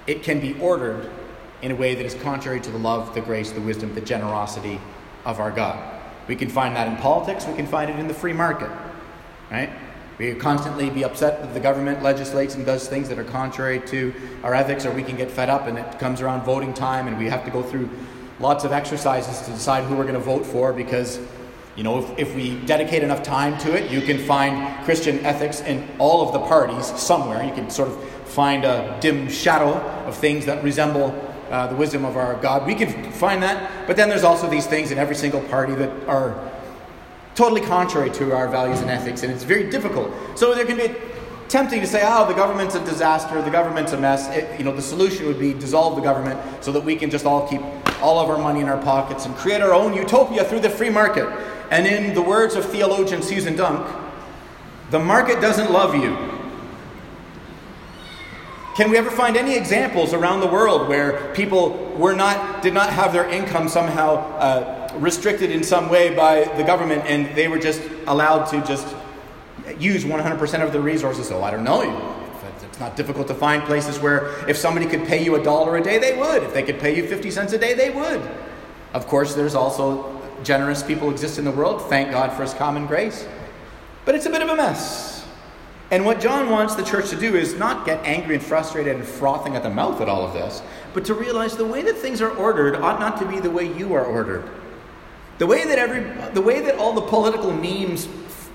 it 0.06 0.22
can 0.22 0.40
be 0.40 0.60
ordered 0.60 1.10
in 1.62 1.70
a 1.70 1.74
way 1.74 1.94
that 1.94 2.04
is 2.04 2.14
contrary 2.16 2.60
to 2.60 2.70
the 2.70 2.78
love, 2.78 3.14
the 3.14 3.22
grace, 3.22 3.50
the 3.50 3.62
wisdom, 3.62 3.94
the 3.94 4.02
generosity 4.02 4.78
of 5.24 5.40
our 5.40 5.50
God. 5.50 6.01
We 6.28 6.36
can 6.36 6.48
find 6.48 6.76
that 6.76 6.88
in 6.88 6.96
politics, 6.96 7.46
we 7.46 7.54
can 7.54 7.66
find 7.66 7.90
it 7.90 7.98
in 7.98 8.08
the 8.08 8.14
free 8.14 8.32
market, 8.32 8.70
right? 9.50 9.70
We 10.18 10.34
constantly 10.34 10.88
be 10.90 11.04
upset 11.04 11.42
that 11.42 11.54
the 11.54 11.60
government 11.60 12.02
legislates 12.02 12.54
and 12.54 12.64
does 12.64 12.86
things 12.86 13.08
that 13.08 13.18
are 13.18 13.24
contrary 13.24 13.80
to 13.86 14.14
our 14.44 14.54
ethics, 14.54 14.86
or 14.86 14.92
we 14.92 15.02
can 15.02 15.16
get 15.16 15.30
fed 15.30 15.50
up 15.50 15.66
and 15.66 15.78
it 15.78 15.98
comes 15.98 16.20
around 16.20 16.44
voting 16.44 16.74
time 16.74 17.08
and 17.08 17.18
we 17.18 17.28
have 17.28 17.44
to 17.44 17.50
go 17.50 17.62
through 17.62 17.90
lots 18.38 18.64
of 18.64 18.72
exercises 18.72 19.40
to 19.46 19.50
decide 19.52 19.84
who 19.84 19.96
we're 19.96 20.04
going 20.04 20.14
to 20.14 20.20
vote 20.20 20.44
for 20.44 20.72
because 20.72 21.18
you 21.76 21.82
know, 21.82 22.00
if, 22.00 22.18
if 22.18 22.34
we 22.36 22.60
dedicate 22.66 23.02
enough 23.02 23.22
time 23.22 23.56
to 23.58 23.74
it, 23.74 23.90
you 23.90 24.02
can 24.02 24.18
find 24.18 24.84
Christian 24.84 25.24
ethics 25.24 25.62
in 25.62 25.88
all 25.98 26.26
of 26.26 26.34
the 26.34 26.40
parties 26.40 26.86
somewhere. 27.00 27.42
You 27.42 27.52
can 27.52 27.70
sort 27.70 27.88
of 27.88 28.28
find 28.28 28.64
a 28.64 28.98
dim 29.00 29.28
shadow 29.30 29.72
of 30.06 30.14
things 30.14 30.44
that 30.46 30.62
resemble 30.62 31.10
uh, 31.52 31.66
the 31.66 31.76
wisdom 31.76 32.04
of 32.04 32.16
our 32.16 32.34
God. 32.36 32.66
We 32.66 32.74
can 32.74 33.12
find 33.12 33.42
that, 33.42 33.86
but 33.86 33.94
then 33.94 34.08
there's 34.08 34.24
also 34.24 34.48
these 34.48 34.66
things 34.66 34.90
in 34.90 34.98
every 34.98 35.14
single 35.14 35.42
party 35.42 35.74
that 35.74 36.08
are 36.08 36.50
totally 37.34 37.60
contrary 37.60 38.10
to 38.10 38.34
our 38.34 38.48
values 38.48 38.80
and 38.80 38.90
ethics, 38.90 39.22
and 39.22 39.30
it's 39.30 39.44
very 39.44 39.70
difficult. 39.70 40.10
So 40.34 40.54
there 40.54 40.64
can 40.64 40.78
be 40.78 40.94
tempting 41.48 41.80
to 41.80 41.86
say, 41.86 42.02
"Oh, 42.04 42.26
the 42.26 42.34
government's 42.34 42.74
a 42.74 42.80
disaster. 42.80 43.40
The 43.42 43.50
government's 43.50 43.92
a 43.92 43.98
mess." 43.98 44.28
It, 44.30 44.58
you 44.58 44.64
know, 44.64 44.74
the 44.74 44.82
solution 44.82 45.26
would 45.26 45.38
be 45.38 45.52
dissolve 45.52 45.94
the 45.94 46.02
government 46.02 46.40
so 46.64 46.72
that 46.72 46.82
we 46.82 46.96
can 46.96 47.10
just 47.10 47.26
all 47.26 47.46
keep 47.46 47.60
all 48.02 48.18
of 48.18 48.30
our 48.30 48.38
money 48.38 48.60
in 48.60 48.68
our 48.68 48.82
pockets 48.82 49.26
and 49.26 49.36
create 49.36 49.60
our 49.60 49.74
own 49.74 49.94
utopia 49.94 50.44
through 50.44 50.60
the 50.60 50.70
free 50.70 50.90
market. 50.90 51.28
And 51.70 51.86
in 51.86 52.14
the 52.14 52.22
words 52.22 52.54
of 52.54 52.64
theologian 52.64 53.22
Susan 53.22 53.56
Dunk, 53.56 53.86
the 54.90 54.98
market 54.98 55.40
doesn't 55.40 55.70
love 55.70 55.94
you. 55.94 56.16
Can 58.74 58.90
we 58.90 58.96
ever 58.96 59.10
find 59.10 59.36
any 59.36 59.54
examples 59.54 60.14
around 60.14 60.40
the 60.40 60.46
world 60.46 60.88
where 60.88 61.34
people 61.34 61.72
were 61.98 62.14
not, 62.14 62.62
did 62.62 62.72
not 62.72 62.90
have 62.90 63.12
their 63.12 63.28
income 63.28 63.68
somehow 63.68 64.16
uh, 64.38 64.92
restricted 64.96 65.50
in 65.50 65.62
some 65.62 65.90
way 65.90 66.14
by 66.14 66.44
the 66.56 66.64
government 66.64 67.02
and 67.04 67.36
they 67.36 67.48
were 67.48 67.58
just 67.58 67.82
allowed 68.06 68.46
to 68.46 68.62
just 68.62 68.86
use 69.78 70.04
100% 70.04 70.64
of 70.64 70.72
the 70.72 70.80
resources? 70.80 71.28
So 71.28 71.42
I 71.42 71.50
don't 71.50 71.64
know. 71.64 72.18
It's 72.62 72.80
not 72.80 72.96
difficult 72.96 73.28
to 73.28 73.34
find 73.34 73.62
places 73.64 73.98
where 73.98 74.48
if 74.48 74.56
somebody 74.56 74.86
could 74.86 75.04
pay 75.06 75.22
you 75.22 75.34
a 75.34 75.42
dollar 75.42 75.76
a 75.76 75.82
day, 75.82 75.98
they 75.98 76.16
would. 76.16 76.42
If 76.42 76.54
they 76.54 76.62
could 76.62 76.80
pay 76.80 76.96
you 76.96 77.06
50 77.06 77.30
cents 77.30 77.52
a 77.52 77.58
day, 77.58 77.74
they 77.74 77.90
would. 77.90 78.22
Of 78.94 79.06
course, 79.06 79.34
there's 79.34 79.54
also 79.54 80.18
generous 80.42 80.82
people 80.82 81.10
exist 81.10 81.38
in 81.38 81.44
the 81.44 81.50
world. 81.50 81.82
Thank 81.90 82.10
God 82.10 82.32
for 82.32 82.40
His 82.40 82.54
common 82.54 82.86
grace. 82.86 83.28
But 84.06 84.14
it's 84.14 84.24
a 84.24 84.30
bit 84.30 84.40
of 84.40 84.48
a 84.48 84.56
mess. 84.56 85.11
And 85.92 86.06
what 86.06 86.22
John 86.22 86.48
wants 86.48 86.74
the 86.74 86.82
church 86.82 87.10
to 87.10 87.16
do 87.16 87.36
is 87.36 87.52
not 87.54 87.84
get 87.84 88.02
angry 88.02 88.36
and 88.36 88.42
frustrated 88.42 88.96
and 88.96 89.04
frothing 89.04 89.56
at 89.56 89.62
the 89.62 89.68
mouth 89.68 90.00
at 90.00 90.08
all 90.08 90.24
of 90.24 90.32
this, 90.32 90.62
but 90.94 91.04
to 91.04 91.12
realize 91.12 91.54
the 91.54 91.66
way 91.66 91.82
that 91.82 91.98
things 91.98 92.22
are 92.22 92.30
ordered 92.30 92.76
ought 92.76 92.98
not 92.98 93.18
to 93.18 93.26
be 93.26 93.40
the 93.40 93.50
way 93.50 93.70
you 93.76 93.92
are 93.92 94.04
ordered. 94.06 94.42
The 95.36 95.46
way 95.46 95.66
that 95.66 95.78
every 95.78 96.00
the 96.32 96.40
way 96.40 96.62
that 96.62 96.76
all 96.76 96.94
the 96.94 97.02
political 97.02 97.52
memes 97.52 98.06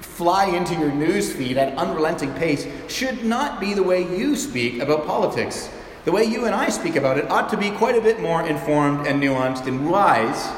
fly 0.02 0.46
into 0.48 0.74
your 0.74 0.90
newsfeed 0.90 1.58
at 1.58 1.78
unrelenting 1.78 2.34
pace 2.34 2.66
should 2.88 3.24
not 3.24 3.60
be 3.60 3.76
the 3.76 3.84
way 3.84 4.02
you 4.18 4.36
speak 4.36 4.80
about 4.80 5.06
politics. 5.06 5.70
The 6.06 6.12
way 6.12 6.24
you 6.24 6.46
and 6.46 6.56
I 6.56 6.70
speak 6.70 6.96
about 6.96 7.20
it 7.20 7.30
ought 7.30 7.50
to 7.50 7.58
be 7.58 7.70
quite 7.70 7.96
a 7.96 8.02
bit 8.02 8.20
more 8.20 8.48
informed 8.48 9.06
and 9.06 9.22
nuanced 9.22 9.68
and 9.68 9.92
wise 9.92 10.50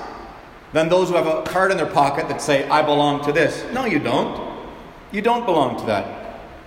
than 0.72 0.88
those 0.88 1.10
who 1.10 1.16
have 1.16 1.28
a 1.28 1.44
card 1.44 1.72
in 1.72 1.78
their 1.78 1.92
pocket 1.92 2.30
that 2.30 2.42
say, 2.42 2.70
I 2.70 2.84
belong 2.84 3.26
to 3.26 3.34
this. 3.34 3.66
No, 3.74 3.84
you 3.84 4.00
don't. 4.00 4.48
You 5.12 5.22
don't 5.22 5.46
belong 5.46 5.78
to 5.80 5.86
that. 5.88 6.19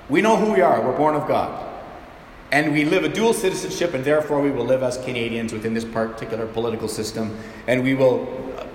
We 0.08 0.20
know 0.20 0.36
who 0.36 0.52
we 0.52 0.60
are. 0.60 0.80
We're 0.80 0.96
born 0.96 1.14
of 1.14 1.26
God. 1.28 1.70
And 2.50 2.72
we 2.72 2.84
live 2.84 3.04
a 3.04 3.08
dual 3.08 3.32
citizenship, 3.32 3.94
and 3.94 4.04
therefore 4.04 4.42
we 4.42 4.50
will 4.50 4.66
live 4.66 4.82
as 4.82 4.98
Canadians 4.98 5.52
within 5.52 5.72
this 5.72 5.86
particular 5.86 6.46
political 6.46 6.86
system. 6.86 7.36
And 7.66 7.82
we 7.82 7.94
will 7.94 8.28
uh, 8.58 8.66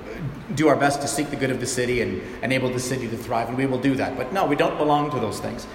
do 0.56 0.68
our 0.68 0.76
best 0.76 1.02
to 1.02 1.08
seek 1.08 1.30
the 1.30 1.36
good 1.36 1.52
of 1.52 1.60
the 1.60 1.68
city 1.68 2.02
and 2.02 2.22
enable 2.44 2.72
the 2.72 2.80
city 2.80 3.08
to 3.08 3.16
thrive, 3.16 3.50
and 3.50 3.58
we 3.58 3.68
will 3.68 3.80
do 3.80 3.94
that. 3.96 4.18
But 4.18 4.34
no, 4.34 4.48
we 4.48 4.56
don't 4.56 4.78
belong 4.78 5.12
to 5.12 5.20
those 5.20 5.40
things. 5.40 5.68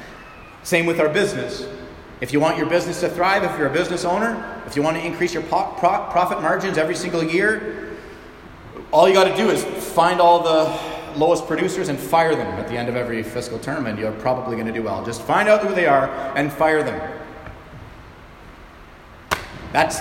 Same 0.65 0.85
with 0.85 0.99
our 0.99 1.09
business. 1.09 1.69
If 2.21 2.33
you 2.33 2.41
want 2.41 2.57
your 2.57 2.67
business 2.67 3.01
to 3.01 3.09
thrive, 3.09 3.45
if 3.45 3.57
you're 3.59 3.69
a 3.69 3.73
business 3.73 4.05
owner, 4.05 4.63
if 4.67 4.75
you 4.75 4.83
want 4.83 4.97
to 4.97 5.05
increase 5.05 5.35
your 5.35 5.43
profit 5.45 6.43
margins 6.43 6.79
every 6.79 6.95
single 6.97 7.23
year, 7.23 7.97
all 8.93 9.09
you 9.09 9.15
got 9.15 9.25
to 9.25 9.37
do 9.37 9.51
is 9.51 9.65
find 9.93 10.21
all 10.21 10.43
the 10.43 10.92
lowest 11.17 11.47
producers 11.47 11.89
and 11.89 11.99
fire 11.99 12.35
them 12.35 12.47
at 12.59 12.69
the 12.69 12.77
end 12.77 12.89
of 12.89 12.97
every 12.97 13.23
fiscal 13.23 13.59
term, 13.59 13.87
and 13.87 13.99
you're 13.99 14.13
probably 14.13 14.57
going 14.57 14.67
to 14.67 14.73
do 14.73 14.83
well. 14.83 15.05
Just 15.05 15.23
find 15.23 15.49
out 15.49 15.63
who 15.67 15.75
they 15.75 15.87
are 15.87 16.09
and 16.37 16.53
fire 16.53 16.83
them. 16.83 17.19
That's 19.73 20.01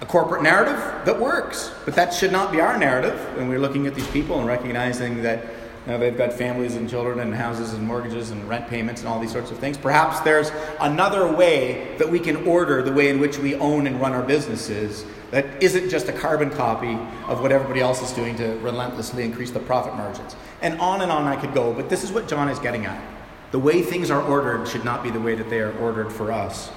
a 0.00 0.06
corporate 0.06 0.42
narrative 0.42 0.78
that 1.04 1.18
works, 1.18 1.72
but 1.84 1.94
that 1.94 2.12
should 2.12 2.32
not 2.32 2.52
be 2.52 2.60
our 2.60 2.78
narrative 2.78 3.18
when 3.36 3.48
we're 3.48 3.58
looking 3.58 3.86
at 3.86 3.94
these 3.94 4.08
people 4.08 4.38
and 4.38 4.46
recognizing 4.46 5.22
that 5.22 5.44
know, 5.92 5.98
they've 5.98 6.16
got 6.16 6.32
families 6.32 6.74
and 6.74 6.88
children 6.88 7.20
and 7.20 7.34
houses 7.34 7.72
and 7.72 7.86
mortgages 7.86 8.30
and 8.30 8.48
rent 8.48 8.68
payments 8.68 9.02
and 9.02 9.08
all 9.08 9.20
these 9.20 9.30
sorts 9.30 9.50
of 9.50 9.58
things. 9.58 9.78
Perhaps 9.78 10.20
there's 10.20 10.50
another 10.80 11.32
way 11.32 11.96
that 11.98 12.08
we 12.08 12.18
can 12.18 12.46
order 12.46 12.82
the 12.82 12.92
way 12.92 13.08
in 13.08 13.20
which 13.20 13.38
we 13.38 13.54
own 13.54 13.86
and 13.86 14.00
run 14.00 14.12
our 14.12 14.22
businesses 14.22 15.04
that 15.30 15.62
isn't 15.62 15.88
just 15.88 16.08
a 16.08 16.12
carbon 16.12 16.50
copy 16.50 16.94
of 17.28 17.40
what 17.40 17.52
everybody 17.52 17.80
else 17.80 18.02
is 18.02 18.12
doing 18.12 18.36
to 18.36 18.58
relentlessly 18.58 19.22
increase 19.22 19.50
the 19.50 19.60
profit 19.60 19.94
margins. 19.94 20.34
And 20.62 20.80
on 20.80 21.02
and 21.02 21.12
on 21.12 21.26
I 21.26 21.36
could 21.36 21.54
go, 21.54 21.72
but 21.72 21.88
this 21.88 22.02
is 22.02 22.10
what 22.10 22.28
John 22.28 22.48
is 22.48 22.58
getting 22.58 22.86
at. 22.86 23.02
The 23.52 23.58
way 23.58 23.82
things 23.82 24.10
are 24.10 24.22
ordered 24.22 24.66
should 24.66 24.84
not 24.84 25.02
be 25.02 25.10
the 25.10 25.20
way 25.20 25.34
that 25.34 25.50
they 25.50 25.60
are 25.60 25.76
ordered 25.78 26.12
for 26.12 26.32
us. 26.32 26.70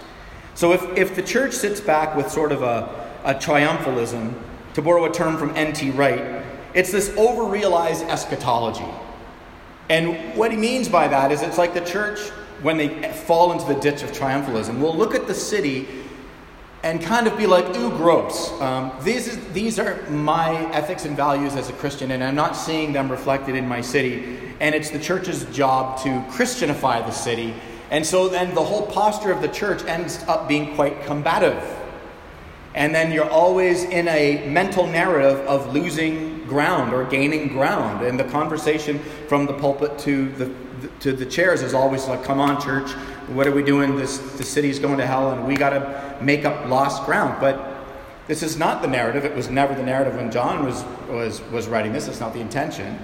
So 0.53 0.73
if, 0.73 0.83
if 0.97 1.15
the 1.15 1.23
church 1.23 1.53
sits 1.53 1.79
back 1.79 2.15
with 2.15 2.29
sort 2.29 2.51
of 2.51 2.61
a, 2.61 3.19
a 3.23 3.33
triumphalism, 3.33 4.33
to 4.73 4.81
borrow 4.81 5.05
a 5.05 5.11
term 5.11 5.37
from 5.37 5.55
N.T. 5.55 5.91
Wright, 5.91 6.38
it's 6.73 6.91
this 6.91 7.13
over-realized 7.17 8.03
eschatology. 8.05 8.85
And 9.89 10.35
what 10.37 10.51
he 10.51 10.57
means 10.57 10.87
by 10.87 11.07
that 11.07 11.31
is 11.31 11.41
it's 11.41 11.57
like 11.57 11.73
the 11.73 11.81
church, 11.81 12.19
when 12.61 12.77
they 12.77 13.11
fall 13.11 13.51
into 13.51 13.65
the 13.65 13.79
ditch 13.79 14.03
of 14.03 14.11
triumphalism, 14.11 14.79
We'll 14.79 14.95
look 14.95 15.15
at 15.15 15.27
the 15.27 15.33
city 15.33 15.87
and 16.83 17.01
kind 17.01 17.27
of 17.27 17.37
be 17.37 17.45
like, 17.45 17.75
ooh, 17.75 17.89
gross. 17.97 18.51
Um, 18.61 18.93
these, 19.03 19.27
is, 19.27 19.53
these 19.53 19.79
are 19.79 20.01
my 20.09 20.71
ethics 20.71 21.05
and 21.05 21.15
values 21.15 21.55
as 21.55 21.69
a 21.69 21.73
Christian, 21.73 22.11
and 22.11 22.23
I'm 22.23 22.35
not 22.35 22.55
seeing 22.55 22.93
them 22.93 23.11
reflected 23.11 23.55
in 23.55 23.67
my 23.67 23.81
city. 23.81 24.39
And 24.61 24.73
it's 24.73 24.89
the 24.89 24.99
church's 24.99 25.43
job 25.45 26.01
to 26.03 26.09
Christianify 26.31 27.05
the 27.05 27.11
city. 27.11 27.53
And 27.91 28.05
so 28.05 28.29
then 28.29 28.53
the 28.55 28.63
whole 28.63 28.85
posture 28.85 29.31
of 29.31 29.41
the 29.41 29.47
church 29.49 29.83
ends 29.85 30.23
up 30.27 30.47
being 30.47 30.75
quite 30.75 31.03
combative. 31.05 31.61
And 32.75 32.93
then 32.93 33.11
you're 33.11 33.29
always 33.29 33.83
in 33.83 34.07
a 34.07 34.47
mental 34.47 34.87
narrative 34.87 35.39
of 35.47 35.73
losing 35.73 36.38
ground 36.49 36.93
or 36.93 37.05
gaining 37.05 37.47
ground. 37.47 38.05
And 38.05 38.19
the 38.19 38.25
conversation 38.25 38.99
from 39.27 39.45
the 39.45 39.53
pulpit 39.53 39.97
to 39.99 40.29
the 40.33 40.51
to 41.01 41.13
the 41.13 41.25
chairs 41.25 41.61
is 41.61 41.73
always 41.73 42.07
like, 42.07 42.23
come 42.23 42.39
on, 42.39 42.61
church, 42.61 42.91
what 43.27 43.47
are 43.47 43.51
we 43.51 43.63
doing? 43.63 43.95
This, 43.95 44.17
the 44.17 44.43
city's 44.43 44.79
going 44.79 44.97
to 44.97 45.05
hell 45.05 45.31
and 45.31 45.47
we 45.47 45.55
got 45.55 45.71
to 45.71 46.17
make 46.21 46.45
up 46.45 46.67
lost 46.67 47.05
ground. 47.05 47.39
But 47.39 47.85
this 48.27 48.43
is 48.43 48.57
not 48.57 48.81
the 48.81 48.87
narrative. 48.87 49.25
It 49.25 49.35
was 49.35 49.49
never 49.49 49.73
the 49.73 49.83
narrative 49.83 50.15
when 50.15 50.31
John 50.31 50.65
was, 50.65 50.83
was, 51.09 51.41
was 51.51 51.67
writing 51.67 51.93
this. 51.93 52.07
It's 52.07 52.19
not 52.19 52.33
the 52.33 52.39
intention. 52.39 52.99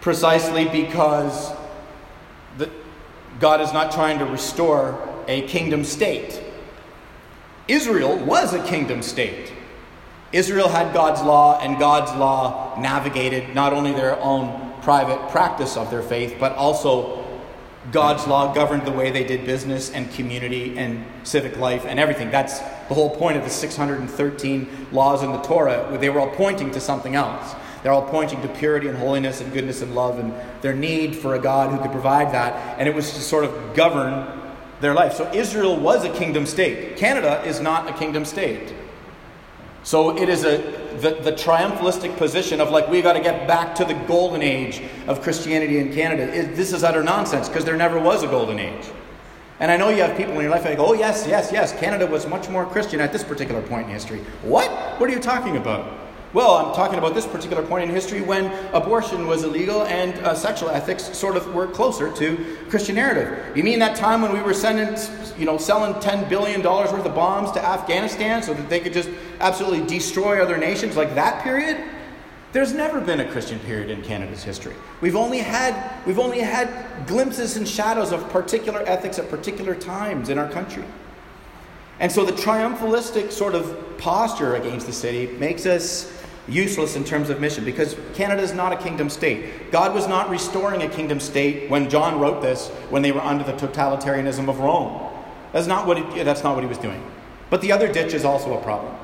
Precisely 0.00 0.68
because 0.68 1.52
the, 2.56 2.70
God 3.40 3.60
is 3.60 3.72
not 3.72 3.92
trying 3.92 4.18
to 4.18 4.26
restore 4.26 5.24
a 5.26 5.42
kingdom 5.48 5.84
state. 5.84 6.42
Israel 7.66 8.16
was 8.18 8.54
a 8.54 8.62
kingdom 8.64 9.02
state. 9.02 9.52
Israel 10.32 10.68
had 10.68 10.92
God's 10.92 11.22
law, 11.22 11.58
and 11.60 11.78
God's 11.78 12.12
law 12.12 12.78
navigated 12.78 13.54
not 13.54 13.72
only 13.72 13.92
their 13.92 14.20
own 14.20 14.74
private 14.82 15.30
practice 15.30 15.76
of 15.76 15.90
their 15.90 16.02
faith, 16.02 16.36
but 16.38 16.52
also 16.52 17.24
God's 17.92 18.26
law 18.26 18.52
governed 18.52 18.86
the 18.86 18.92
way 18.92 19.10
they 19.10 19.24
did 19.24 19.46
business 19.46 19.90
and 19.90 20.10
community 20.12 20.78
and 20.78 21.04
civic 21.22 21.56
life 21.56 21.86
and 21.86 21.98
everything. 21.98 22.30
That's 22.30 22.58
the 22.58 22.94
whole 22.94 23.16
point 23.16 23.38
of 23.38 23.44
the 23.44 23.50
613 23.50 24.88
laws 24.92 25.22
in 25.22 25.32
the 25.32 25.40
Torah. 25.40 25.96
They 25.98 26.10
were 26.10 26.20
all 26.20 26.30
pointing 26.30 26.70
to 26.72 26.80
something 26.80 27.14
else. 27.14 27.54
They're 27.82 27.92
all 27.92 28.06
pointing 28.08 28.42
to 28.42 28.48
purity 28.48 28.88
and 28.88 28.98
holiness 28.98 29.40
and 29.40 29.52
goodness 29.52 29.80
and 29.80 29.94
love 29.94 30.18
and 30.18 30.34
their 30.60 30.74
need 30.74 31.16
for 31.16 31.34
a 31.34 31.38
God 31.38 31.70
who 31.70 31.78
could 31.78 31.92
provide 31.92 32.32
that. 32.34 32.78
And 32.78 32.88
it 32.88 32.94
was 32.94 33.12
to 33.12 33.20
sort 33.20 33.44
of 33.44 33.74
govern 33.74 34.26
their 34.80 34.92
life. 34.92 35.14
So 35.14 35.30
Israel 35.32 35.78
was 35.78 36.04
a 36.04 36.10
kingdom 36.10 36.44
state. 36.44 36.96
Canada 36.96 37.42
is 37.44 37.60
not 37.60 37.88
a 37.88 37.92
kingdom 37.94 38.24
state. 38.24 38.74
So 39.88 40.14
it 40.18 40.28
is 40.28 40.44
a 40.44 40.58
the, 41.00 41.14
the 41.22 41.32
triumphalistic 41.32 42.14
position 42.18 42.60
of 42.60 42.68
like 42.68 42.90
we 42.90 43.00
got 43.00 43.14
to 43.14 43.22
get 43.22 43.48
back 43.48 43.74
to 43.76 43.86
the 43.86 43.94
golden 44.06 44.42
age 44.42 44.82
of 45.06 45.22
Christianity 45.22 45.78
in 45.78 45.94
Canada. 45.94 46.24
It, 46.24 46.56
this 46.56 46.74
is 46.74 46.84
utter 46.84 47.02
nonsense 47.02 47.48
because 47.48 47.64
there 47.64 47.74
never 47.74 47.98
was 47.98 48.22
a 48.22 48.26
golden 48.26 48.58
age. 48.58 48.84
And 49.60 49.70
I 49.70 49.78
know 49.78 49.88
you 49.88 50.02
have 50.02 50.14
people 50.14 50.34
in 50.34 50.42
your 50.42 50.50
life 50.50 50.66
like, 50.66 50.78
oh 50.78 50.92
yes, 50.92 51.24
yes, 51.26 51.50
yes, 51.50 51.72
Canada 51.72 52.06
was 52.06 52.26
much 52.26 52.50
more 52.50 52.66
Christian 52.66 53.00
at 53.00 53.14
this 53.14 53.24
particular 53.24 53.62
point 53.62 53.86
in 53.86 53.94
history. 53.94 54.18
What? 54.42 54.68
What 55.00 55.08
are 55.08 55.12
you 55.14 55.20
talking 55.20 55.56
about? 55.56 55.97
Well, 56.34 56.56
I'm 56.56 56.74
talking 56.74 56.98
about 56.98 57.14
this 57.14 57.26
particular 57.26 57.62
point 57.62 57.88
in 57.88 57.90
history 57.90 58.20
when 58.20 58.52
abortion 58.74 59.26
was 59.26 59.44
illegal 59.44 59.84
and 59.84 60.12
uh, 60.26 60.34
sexual 60.34 60.68
ethics 60.68 61.16
sort 61.16 61.36
of 61.38 61.54
were 61.54 61.66
closer 61.66 62.12
to 62.16 62.56
Christian 62.68 62.96
narrative. 62.96 63.56
You 63.56 63.64
mean 63.64 63.78
that 63.78 63.96
time 63.96 64.20
when 64.20 64.34
we 64.34 64.42
were 64.42 64.52
sending, 64.52 64.94
you 65.38 65.46
know, 65.46 65.56
selling 65.56 65.94
$10 65.94 66.28
billion 66.28 66.62
worth 66.62 66.92
of 66.92 67.14
bombs 67.14 67.50
to 67.52 67.64
Afghanistan 67.64 68.42
so 68.42 68.52
that 68.52 68.68
they 68.68 68.78
could 68.78 68.92
just 68.92 69.08
absolutely 69.40 69.86
destroy 69.86 70.42
other 70.42 70.58
nations 70.58 70.96
like 70.98 71.14
that 71.14 71.42
period? 71.42 71.82
There's 72.52 72.74
never 72.74 73.00
been 73.00 73.20
a 73.20 73.30
Christian 73.30 73.58
period 73.60 73.88
in 73.88 74.02
Canada's 74.02 74.42
history. 74.42 74.74
We've 75.00 75.16
only 75.16 75.38
had, 75.38 76.04
we've 76.06 76.18
only 76.18 76.40
had 76.40 77.06
glimpses 77.06 77.56
and 77.56 77.66
shadows 77.66 78.12
of 78.12 78.28
particular 78.28 78.82
ethics 78.86 79.18
at 79.18 79.30
particular 79.30 79.74
times 79.74 80.28
in 80.28 80.36
our 80.36 80.50
country. 80.50 80.84
And 82.00 82.12
so 82.12 82.24
the 82.24 82.32
triumphalistic 82.32 83.32
sort 83.32 83.54
of 83.54 83.98
posture 83.98 84.54
against 84.54 84.86
the 84.86 84.92
city 84.92 85.26
makes 85.38 85.66
us 85.66 86.17
useless 86.48 86.96
in 86.96 87.04
terms 87.04 87.30
of 87.30 87.40
mission 87.40 87.64
because 87.64 87.96
Canada 88.14 88.42
is 88.42 88.52
not 88.52 88.72
a 88.72 88.76
kingdom 88.76 89.10
state. 89.10 89.70
God 89.70 89.94
was 89.94 90.08
not 90.08 90.30
restoring 90.30 90.82
a 90.82 90.88
kingdom 90.88 91.20
state 91.20 91.68
when 91.70 91.90
John 91.90 92.18
wrote 92.18 92.40
this 92.42 92.68
when 92.90 93.02
they 93.02 93.12
were 93.12 93.20
under 93.20 93.44
the 93.44 93.52
totalitarianism 93.52 94.48
of 94.48 94.58
Rome. 94.60 95.10
That's 95.52 95.66
not 95.66 95.86
what 95.86 96.14
that's 96.24 96.42
not 96.42 96.54
what 96.54 96.64
he 96.64 96.68
was 96.68 96.78
doing. 96.78 97.02
But 97.50 97.60
the 97.62 97.72
other 97.72 97.90
ditch 97.90 98.14
is 98.14 98.24
also 98.24 98.58
a 98.58 98.62
problem. 98.62 98.94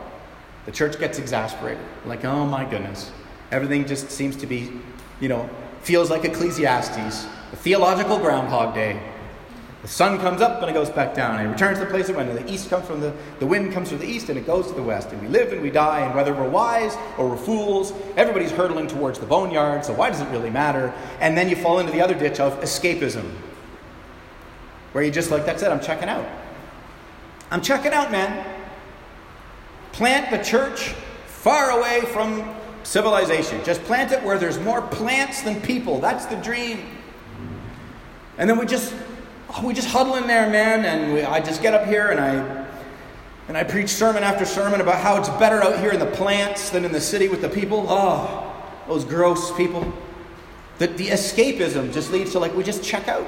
The 0.66 0.72
church 0.72 0.98
gets 0.98 1.18
exasperated. 1.18 1.83
Like, 2.04 2.24
oh 2.24 2.46
my 2.46 2.64
goodness. 2.64 3.11
Everything 3.50 3.87
just 3.87 4.11
seems 4.11 4.37
to 4.37 4.46
be, 4.46 4.72
you 5.20 5.28
know, 5.28 5.48
feels 5.83 6.11
like 6.11 6.24
Ecclesiastes, 6.24 7.26
a 7.52 7.57
theological 7.57 8.18
groundhog 8.18 8.74
day. 8.74 9.00
The 9.85 9.90
sun 9.90 10.18
comes 10.18 10.40
up 10.40 10.62
and 10.62 10.70
it 10.70 10.73
goes 10.73 10.88
back 10.88 11.12
down, 11.12 11.38
and 11.38 11.47
it 11.47 11.53
returns 11.53 11.79
to 11.79 11.85
the 11.85 11.90
place 11.90 12.09
it 12.09 12.16
went. 12.16 12.31
And 12.31 12.38
the 12.38 12.51
east 12.51 12.70
comes 12.70 12.87
from 12.87 13.03
the, 13.03 13.12
the 13.38 13.44
wind 13.44 13.75
comes 13.75 13.90
from 13.90 13.99
the 13.99 14.07
east 14.07 14.31
and 14.31 14.38
it 14.38 14.47
goes 14.47 14.68
to 14.68 14.73
the 14.73 14.83
west. 14.83 15.11
And 15.11 15.20
we 15.20 15.29
live 15.29 15.53
and 15.53 15.61
we 15.61 15.68
die, 15.68 16.01
and 16.01 16.14
whether 16.14 16.33
we're 16.33 16.49
wise 16.49 16.97
or 17.18 17.29
we're 17.29 17.37
fools, 17.37 17.92
everybody's 18.16 18.51
hurtling 18.51 18.87
towards 18.87 19.18
the 19.18 19.27
boneyard, 19.27 19.85
so 19.85 19.92
why 19.92 20.09
does 20.09 20.23
it 20.23 20.29
really 20.31 20.49
matter? 20.49 20.90
And 21.20 21.37
then 21.37 21.51
you 21.51 21.57
fall 21.57 21.81
into 21.81 21.92
the 21.92 22.01
other 22.01 22.14
ditch 22.14 22.40
of 22.40 22.59
escapism, 22.62 23.31
where 24.92 25.05
you 25.05 25.11
just 25.11 25.31
like, 25.31 25.44
that's 25.44 25.62
it, 25.62 25.68
I'm 25.68 25.81
checking 25.81 26.09
out. 26.09 26.27
I'm 27.51 27.61
checking 27.61 27.92
out, 27.92 28.11
man. 28.11 28.42
Plant 29.92 30.31
the 30.31 30.42
church 30.42 30.94
far 31.27 31.79
away 31.79 32.01
from 32.07 32.57
civilization. 32.85 33.62
Just 33.64 33.83
plant 33.83 34.12
it 34.12 34.23
where 34.23 34.38
there's 34.38 34.59
more 34.61 34.81
plants 34.81 35.42
than 35.42 35.61
people. 35.61 36.01
That's 36.01 36.25
the 36.25 36.37
dream. 36.37 36.81
And 38.38 38.49
then 38.49 38.57
we 38.57 38.64
just 38.64 38.94
oh, 39.56 39.66
we 39.66 39.74
just 39.74 39.88
huddle 39.88 40.16
in 40.16 40.26
there, 40.26 40.48
man, 40.50 40.84
and 40.84 41.12
we, 41.12 41.22
I 41.22 41.40
just 41.40 41.62
get 41.62 41.74
up 41.74 41.86
here 41.86 42.08
and 42.10 42.20
I 42.20 42.64
and 43.46 43.58
I 43.58 43.64
preach 43.64 43.90
sermon 43.90 44.24
after 44.24 44.46
sermon 44.46 44.80
about 44.80 45.00
how 45.00 45.18
it's 45.18 45.28
better 45.28 45.62
out 45.62 45.78
here 45.78 45.92
in 45.92 45.98
the 45.98 46.06
plants 46.06 46.70
than 46.70 46.84
in 46.84 46.92
the 46.92 47.00
city 47.00 47.28
with 47.28 47.42
the 47.42 47.48
people. 47.48 47.84
Oh, 47.88 48.52
those 48.88 49.04
gross 49.04 49.54
people. 49.54 49.92
The, 50.78 50.86
the 50.86 51.08
escapism 51.08 51.92
just 51.92 52.10
leads 52.10 52.32
to 52.32 52.38
like 52.38 52.54
we 52.54 52.64
just 52.64 52.82
check 52.82 53.06
out. 53.06 53.26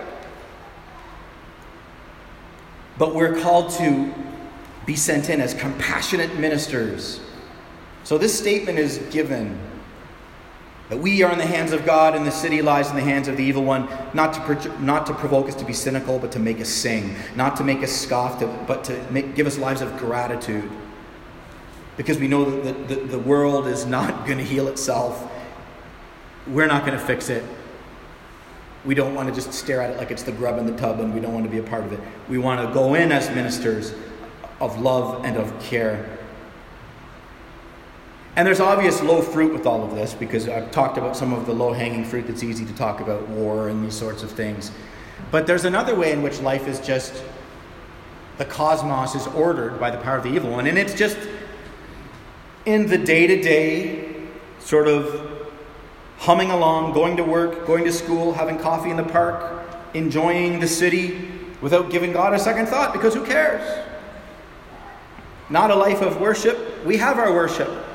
But 2.98 3.14
we're 3.14 3.38
called 3.40 3.70
to 3.72 4.14
be 4.86 4.96
sent 4.96 5.28
in 5.28 5.40
as 5.40 5.52
compassionate 5.52 6.38
ministers. 6.38 7.20
So 8.04 8.16
this 8.16 8.36
statement 8.36 8.78
is 8.78 8.98
given 9.10 9.58
that 10.88 10.98
we 10.98 11.22
are 11.22 11.32
in 11.32 11.38
the 11.38 11.46
hands 11.46 11.72
of 11.72 11.84
God 11.84 12.14
and 12.14 12.24
the 12.24 12.30
city 12.30 12.62
lies 12.62 12.90
in 12.90 12.96
the 12.96 13.02
hands 13.02 13.26
of 13.26 13.36
the 13.36 13.42
evil 13.42 13.64
one, 13.64 13.88
not 14.14 14.32
to, 14.34 14.82
not 14.82 15.06
to 15.06 15.14
provoke 15.14 15.48
us 15.48 15.54
to 15.56 15.64
be 15.64 15.72
cynical, 15.72 16.18
but 16.18 16.30
to 16.32 16.38
make 16.38 16.60
us 16.60 16.68
sing, 16.68 17.16
not 17.34 17.56
to 17.56 17.64
make 17.64 17.82
us 17.82 17.90
scoff, 17.90 18.38
to, 18.38 18.46
but 18.68 18.84
to 18.84 19.10
make, 19.10 19.34
give 19.34 19.46
us 19.46 19.58
lives 19.58 19.80
of 19.80 19.96
gratitude. 19.98 20.70
Because 21.96 22.18
we 22.18 22.28
know 22.28 22.44
that 22.44 22.88
the, 22.88 22.94
the, 22.94 23.00
the 23.06 23.18
world 23.18 23.66
is 23.66 23.84
not 23.84 24.26
going 24.26 24.38
to 24.38 24.44
heal 24.44 24.68
itself. 24.68 25.30
We're 26.46 26.66
not 26.66 26.86
going 26.86 26.96
to 26.96 27.04
fix 27.04 27.30
it. 27.30 27.42
We 28.84 28.94
don't 28.94 29.16
want 29.16 29.28
to 29.28 29.34
just 29.34 29.52
stare 29.52 29.82
at 29.82 29.90
it 29.90 29.96
like 29.96 30.12
it's 30.12 30.22
the 30.22 30.30
grub 30.30 30.58
in 30.58 30.66
the 30.66 30.76
tub 30.76 31.00
and 31.00 31.12
we 31.12 31.18
don't 31.18 31.34
want 31.34 31.44
to 31.44 31.50
be 31.50 31.58
a 31.58 31.62
part 31.62 31.84
of 31.84 31.92
it. 31.92 31.98
We 32.28 32.38
want 32.38 32.64
to 32.64 32.72
go 32.72 32.94
in 32.94 33.10
as 33.10 33.28
ministers 33.30 33.92
of 34.60 34.80
love 34.80 35.24
and 35.24 35.36
of 35.36 35.58
care 35.60 36.15
and 38.36 38.46
there's 38.46 38.60
obvious 38.60 39.02
low 39.02 39.22
fruit 39.22 39.52
with 39.52 39.66
all 39.66 39.82
of 39.82 39.94
this 39.94 40.12
because 40.12 40.46
I've 40.46 40.70
talked 40.70 40.98
about 40.98 41.16
some 41.16 41.32
of 41.32 41.46
the 41.46 41.54
low 41.54 41.72
hanging 41.72 42.04
fruit 42.04 42.26
that's 42.26 42.42
easy 42.42 42.66
to 42.66 42.72
talk 42.74 43.00
about 43.00 43.26
war 43.28 43.68
and 43.70 43.82
these 43.82 43.94
sorts 43.94 44.22
of 44.22 44.30
things. 44.30 44.70
But 45.30 45.46
there's 45.46 45.64
another 45.64 45.94
way 45.94 46.12
in 46.12 46.22
which 46.22 46.40
life 46.40 46.68
is 46.68 46.78
just 46.80 47.24
the 48.36 48.44
cosmos 48.44 49.14
is 49.14 49.26
ordered 49.28 49.80
by 49.80 49.90
the 49.90 49.96
power 49.96 50.18
of 50.18 50.22
the 50.22 50.34
evil 50.34 50.50
one. 50.50 50.66
And 50.66 50.76
it's 50.76 50.92
just 50.92 51.16
in 52.66 52.86
the 52.86 52.98
day 52.98 53.26
to 53.26 53.40
day, 53.40 54.26
sort 54.58 54.86
of 54.86 55.48
humming 56.18 56.50
along, 56.50 56.92
going 56.92 57.16
to 57.16 57.24
work, 57.24 57.66
going 57.66 57.84
to 57.84 57.92
school, 57.92 58.34
having 58.34 58.58
coffee 58.58 58.90
in 58.90 58.98
the 58.98 59.04
park, 59.04 59.66
enjoying 59.94 60.60
the 60.60 60.68
city 60.68 61.30
without 61.62 61.90
giving 61.90 62.12
God 62.12 62.34
a 62.34 62.38
second 62.38 62.66
thought 62.66 62.92
because 62.92 63.14
who 63.14 63.24
cares? 63.24 63.86
Not 65.48 65.70
a 65.70 65.74
life 65.74 66.02
of 66.02 66.20
worship. 66.20 66.84
We 66.84 66.98
have 66.98 67.18
our 67.18 67.32
worship. 67.32 67.85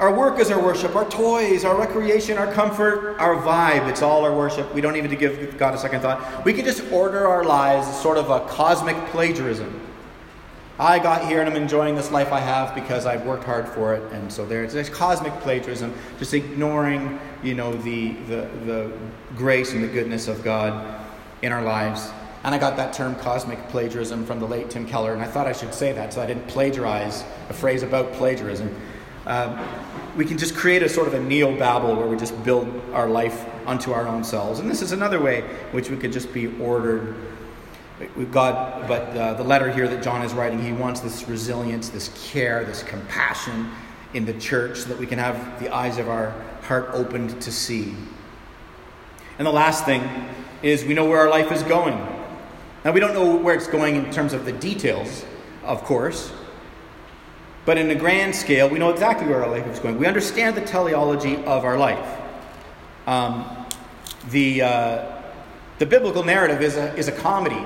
Our 0.00 0.14
work 0.14 0.38
is 0.40 0.50
our 0.50 0.58
worship, 0.58 0.96
our 0.96 1.04
toys, 1.10 1.62
our 1.66 1.78
recreation, 1.78 2.38
our 2.38 2.50
comfort, 2.54 3.18
our 3.18 3.36
vibe. 3.36 3.86
It's 3.86 4.00
all 4.00 4.24
our 4.24 4.34
worship. 4.34 4.72
We 4.74 4.80
don't 4.80 4.96
even 4.96 5.14
give 5.18 5.58
God 5.58 5.74
a 5.74 5.78
second 5.78 6.00
thought. 6.00 6.42
We 6.42 6.54
can 6.54 6.64
just 6.64 6.90
order 6.90 7.28
our 7.28 7.44
lives 7.44 7.86
as 7.86 8.00
sort 8.00 8.16
of 8.16 8.30
a 8.30 8.40
cosmic 8.48 8.96
plagiarism. 9.08 9.78
I 10.78 11.00
got 11.00 11.28
here 11.28 11.40
and 11.40 11.50
I'm 11.50 11.62
enjoying 11.62 11.96
this 11.96 12.10
life 12.10 12.32
I 12.32 12.40
have 12.40 12.74
because 12.74 13.04
I've 13.04 13.26
worked 13.26 13.44
hard 13.44 13.68
for 13.68 13.94
it. 13.94 14.10
And 14.14 14.32
so 14.32 14.46
there's 14.46 14.72
this 14.72 14.88
cosmic 14.88 15.34
plagiarism, 15.40 15.92
just 16.18 16.32
ignoring, 16.32 17.20
you 17.42 17.54
know, 17.54 17.74
the, 17.74 18.12
the, 18.26 18.48
the 18.64 18.92
grace 19.36 19.74
and 19.74 19.84
the 19.84 19.88
goodness 19.88 20.28
of 20.28 20.42
God 20.42 20.98
in 21.42 21.52
our 21.52 21.62
lives. 21.62 22.10
And 22.42 22.54
I 22.54 22.58
got 22.58 22.74
that 22.78 22.94
term 22.94 23.16
cosmic 23.16 23.58
plagiarism 23.68 24.24
from 24.24 24.40
the 24.40 24.48
late 24.48 24.70
Tim 24.70 24.86
Keller, 24.86 25.12
and 25.12 25.20
I 25.20 25.26
thought 25.26 25.46
I 25.46 25.52
should 25.52 25.74
say 25.74 25.92
that 25.92 26.14
so 26.14 26.22
I 26.22 26.26
didn't 26.26 26.46
plagiarize 26.48 27.22
a 27.50 27.52
phrase 27.52 27.82
about 27.82 28.14
plagiarism. 28.14 28.74
Um, 29.26 29.58
we 30.16 30.24
can 30.24 30.38
just 30.38 30.54
create 30.54 30.82
a 30.82 30.88
sort 30.88 31.06
of 31.06 31.14
a 31.14 31.20
neo 31.20 31.56
Babel 31.56 31.94
where 31.94 32.06
we 32.06 32.16
just 32.16 32.42
build 32.44 32.68
our 32.92 33.08
life 33.08 33.46
unto 33.66 33.92
our 33.92 34.06
own 34.06 34.24
selves. 34.24 34.58
And 34.58 34.70
this 34.70 34.82
is 34.82 34.92
another 34.92 35.20
way 35.20 35.42
which 35.72 35.90
we 35.90 35.96
could 35.96 36.12
just 36.12 36.32
be 36.32 36.46
ordered. 36.60 37.14
We've 38.16 38.32
got, 38.32 38.88
but 38.88 39.16
uh, 39.16 39.34
the 39.34 39.44
letter 39.44 39.70
here 39.70 39.86
that 39.86 40.02
John 40.02 40.22
is 40.22 40.32
writing, 40.32 40.62
he 40.62 40.72
wants 40.72 41.00
this 41.00 41.28
resilience, 41.28 41.90
this 41.90 42.10
care, 42.30 42.64
this 42.64 42.82
compassion 42.82 43.70
in 44.14 44.24
the 44.24 44.34
church 44.34 44.78
so 44.78 44.88
that 44.88 44.98
we 44.98 45.06
can 45.06 45.18
have 45.18 45.60
the 45.60 45.74
eyes 45.74 45.98
of 45.98 46.08
our 46.08 46.30
heart 46.62 46.90
opened 46.92 47.40
to 47.42 47.52
see. 47.52 47.94
And 49.38 49.46
the 49.46 49.52
last 49.52 49.84
thing 49.84 50.02
is 50.62 50.84
we 50.84 50.94
know 50.94 51.08
where 51.08 51.18
our 51.18 51.30
life 51.30 51.52
is 51.52 51.62
going. 51.62 51.96
Now, 52.84 52.92
we 52.92 53.00
don't 53.00 53.12
know 53.12 53.36
where 53.36 53.54
it's 53.54 53.66
going 53.66 53.96
in 53.96 54.10
terms 54.10 54.32
of 54.32 54.46
the 54.46 54.52
details, 54.52 55.24
of 55.62 55.84
course, 55.84 56.32
but 57.70 57.78
in 57.78 57.88
a 57.88 57.94
grand 57.94 58.34
scale, 58.34 58.68
we 58.68 58.80
know 58.80 58.90
exactly 58.90 59.28
where 59.28 59.44
our 59.44 59.48
life 59.48 59.64
is 59.68 59.78
going. 59.78 59.96
We 59.96 60.06
understand 60.06 60.56
the 60.56 60.60
teleology 60.60 61.36
of 61.44 61.64
our 61.64 61.78
life. 61.78 62.18
Um, 63.06 63.46
the, 64.30 64.62
uh, 64.62 65.22
The 65.80 65.86
biblical 65.86 66.22
narrative 66.22 66.60
is 66.60 66.76
a, 66.76 66.94
is 66.96 67.08
a 67.08 67.12
comedy 67.12 67.64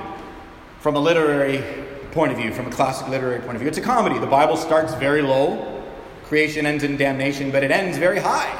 from 0.79 0.95
a 0.95 1.01
literary 1.01 1.64
point 2.12 2.31
of 2.31 2.38
view, 2.38 2.53
from 2.53 2.67
a 2.69 2.71
classic 2.71 3.09
literary 3.09 3.40
point 3.40 3.57
of 3.57 3.61
view. 3.61 3.69
It's 3.69 3.79
a 3.79 3.83
comedy. 3.83 4.21
The 4.21 4.27
Bible 4.27 4.57
starts 4.57 4.95
very 4.95 5.21
low, 5.21 5.83
creation 6.23 6.64
ends 6.64 6.85
in 6.85 6.97
damnation, 6.97 7.51
but 7.51 7.64
it 7.64 7.73
ends 7.73 7.99
very 7.99 8.21
high 8.21 8.53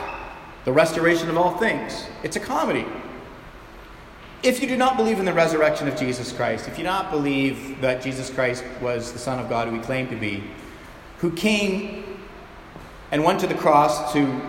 the 0.65 0.73
restoration 0.73 1.29
of 1.29 1.37
all 1.37 1.57
things. 1.59 2.07
It's 2.25 2.35
a 2.35 2.41
comedy. 2.41 2.85
If 4.43 4.61
you 4.61 4.67
do 4.67 4.77
not 4.77 4.97
believe 4.97 5.21
in 5.21 5.25
the 5.25 5.33
resurrection 5.33 5.87
of 5.87 5.97
Jesus 5.97 6.33
Christ, 6.33 6.67
if 6.67 6.79
you 6.79 6.85
do 6.85 6.91
not 6.91 7.13
believe 7.13 7.81
that 7.81 8.03
Jesus 8.03 8.29
Christ 8.29 8.65
was 8.81 9.13
the 9.13 9.21
Son 9.21 9.39
of 9.39 9.49
God 9.49 9.69
who 9.69 9.75
he 9.75 9.81
claimed 9.81 10.11
to 10.11 10.17
be, 10.17 10.43
who 11.25 11.31
came 11.31 12.05
and 13.11 13.25
went 13.25 13.41
to 13.41 13.47
the 13.47 13.55
cross 13.55 14.13
to 14.13 14.43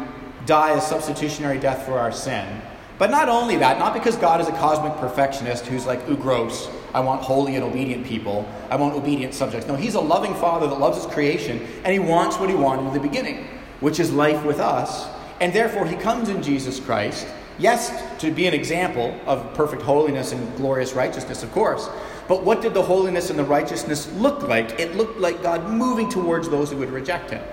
die 0.45 0.75
a 0.75 0.81
substitutionary 0.81 1.57
death 1.57 1.85
for 1.85 1.97
our 1.97 2.11
sin, 2.11 2.61
but 2.97 3.09
not 3.09 3.29
only 3.29 3.55
that, 3.55 3.79
not 3.79 3.93
because 3.93 4.17
God 4.17 4.41
is 4.41 4.49
a 4.49 4.51
cosmic 4.51 4.91
perfectionist 4.97 5.67
who's 5.67 5.85
like, 5.85 6.05
ooh, 6.09 6.17
gross, 6.17 6.69
I 6.93 6.99
want 6.99 7.21
holy 7.21 7.55
and 7.55 7.63
obedient 7.63 8.05
people, 8.05 8.45
I 8.69 8.75
want 8.75 8.93
obedient 8.93 9.33
subjects. 9.33 9.69
No, 9.69 9.77
He's 9.77 9.95
a 9.95 10.01
loving 10.01 10.33
Father 10.33 10.67
that 10.67 10.77
loves 10.77 11.01
His 11.01 11.13
creation, 11.13 11.65
and 11.85 11.93
He 11.93 11.99
wants 11.99 12.37
what 12.39 12.49
He 12.49 12.55
wanted 12.55 12.87
in 12.87 12.93
the 12.93 12.99
beginning, 12.99 13.47
which 13.79 14.01
is 14.01 14.11
life 14.11 14.43
with 14.43 14.59
us. 14.59 15.07
And 15.39 15.53
therefore, 15.53 15.85
He 15.85 15.95
comes 15.95 16.27
in 16.27 16.43
Jesus 16.43 16.81
Christ, 16.81 17.25
yes, 17.57 18.19
to 18.19 18.31
be 18.31 18.47
an 18.47 18.53
example 18.53 19.17
of 19.25 19.53
perfect 19.53 19.81
holiness 19.81 20.33
and 20.33 20.57
glorious 20.57 20.91
righteousness, 20.91 21.41
of 21.41 21.53
course. 21.53 21.87
But 22.27 22.43
what 22.43 22.61
did 22.61 22.73
the 22.73 22.81
holiness 22.81 23.29
and 23.29 23.37
the 23.37 23.43
righteousness 23.43 24.11
look 24.13 24.43
like? 24.43 24.79
It 24.79 24.95
looked 24.95 25.19
like 25.19 25.43
God 25.43 25.69
moving 25.69 26.09
towards 26.09 26.49
those 26.49 26.71
who 26.71 26.77
would 26.77 26.89
reject 26.89 27.31
Him. 27.31 27.43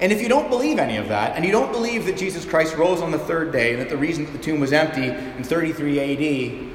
And 0.00 0.12
if 0.12 0.22
you 0.22 0.28
don't 0.28 0.48
believe 0.48 0.78
any 0.78 0.96
of 0.96 1.08
that, 1.08 1.36
and 1.36 1.44
you 1.44 1.52
don't 1.52 1.72
believe 1.72 2.06
that 2.06 2.16
Jesus 2.16 2.44
Christ 2.44 2.76
rose 2.76 3.02
on 3.02 3.10
the 3.10 3.18
third 3.18 3.52
day, 3.52 3.72
and 3.72 3.82
that 3.82 3.88
the 3.88 3.96
reason 3.96 4.24
that 4.24 4.32
the 4.32 4.38
tomb 4.38 4.60
was 4.60 4.72
empty 4.72 5.08
in 5.08 5.44
33 5.44 6.00
AD 6.00 6.72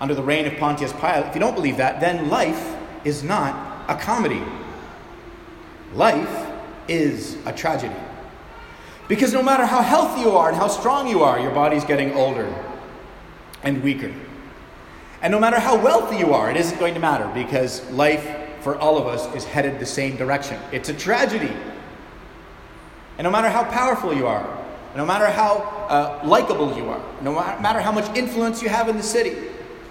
under 0.00 0.14
the 0.14 0.22
reign 0.22 0.46
of 0.46 0.56
Pontius 0.56 0.92
Pilate, 0.92 1.26
if 1.26 1.34
you 1.34 1.40
don't 1.40 1.54
believe 1.54 1.76
that, 1.76 2.00
then 2.00 2.28
life 2.28 2.74
is 3.04 3.22
not 3.22 3.88
a 3.88 3.94
comedy. 3.94 4.42
Life 5.94 6.46
is 6.88 7.38
a 7.46 7.52
tragedy. 7.52 7.94
Because 9.08 9.32
no 9.32 9.42
matter 9.42 9.64
how 9.64 9.82
healthy 9.82 10.22
you 10.22 10.32
are 10.32 10.48
and 10.48 10.56
how 10.56 10.68
strong 10.68 11.08
you 11.08 11.22
are, 11.22 11.38
your 11.38 11.52
body's 11.52 11.84
getting 11.84 12.12
older 12.14 12.52
and 13.62 13.82
weaker. 13.82 14.12
And 15.22 15.30
no 15.30 15.40
matter 15.40 15.58
how 15.58 15.82
wealthy 15.82 16.18
you 16.18 16.34
are, 16.34 16.50
it 16.50 16.56
isn't 16.56 16.78
going 16.78 16.94
to 16.94 17.00
matter 17.00 17.30
because 17.34 17.88
life 17.90 18.26
for 18.60 18.76
all 18.78 18.98
of 18.98 19.06
us 19.06 19.34
is 19.34 19.44
headed 19.44 19.78
the 19.78 19.86
same 19.86 20.16
direction. 20.16 20.60
It's 20.72 20.88
a 20.88 20.94
tragedy. 20.94 21.52
And 23.18 23.24
no 23.24 23.30
matter 23.30 23.48
how 23.48 23.64
powerful 23.64 24.14
you 24.14 24.26
are, 24.26 24.44
no 24.94 25.06
matter 25.06 25.26
how 25.26 25.58
uh, 25.88 26.26
likable 26.26 26.76
you 26.76 26.88
are, 26.88 27.02
no 27.22 27.32
matter 27.60 27.80
how 27.80 27.92
much 27.92 28.16
influence 28.16 28.62
you 28.62 28.68
have 28.68 28.88
in 28.88 28.96
the 28.96 29.02
city, 29.02 29.36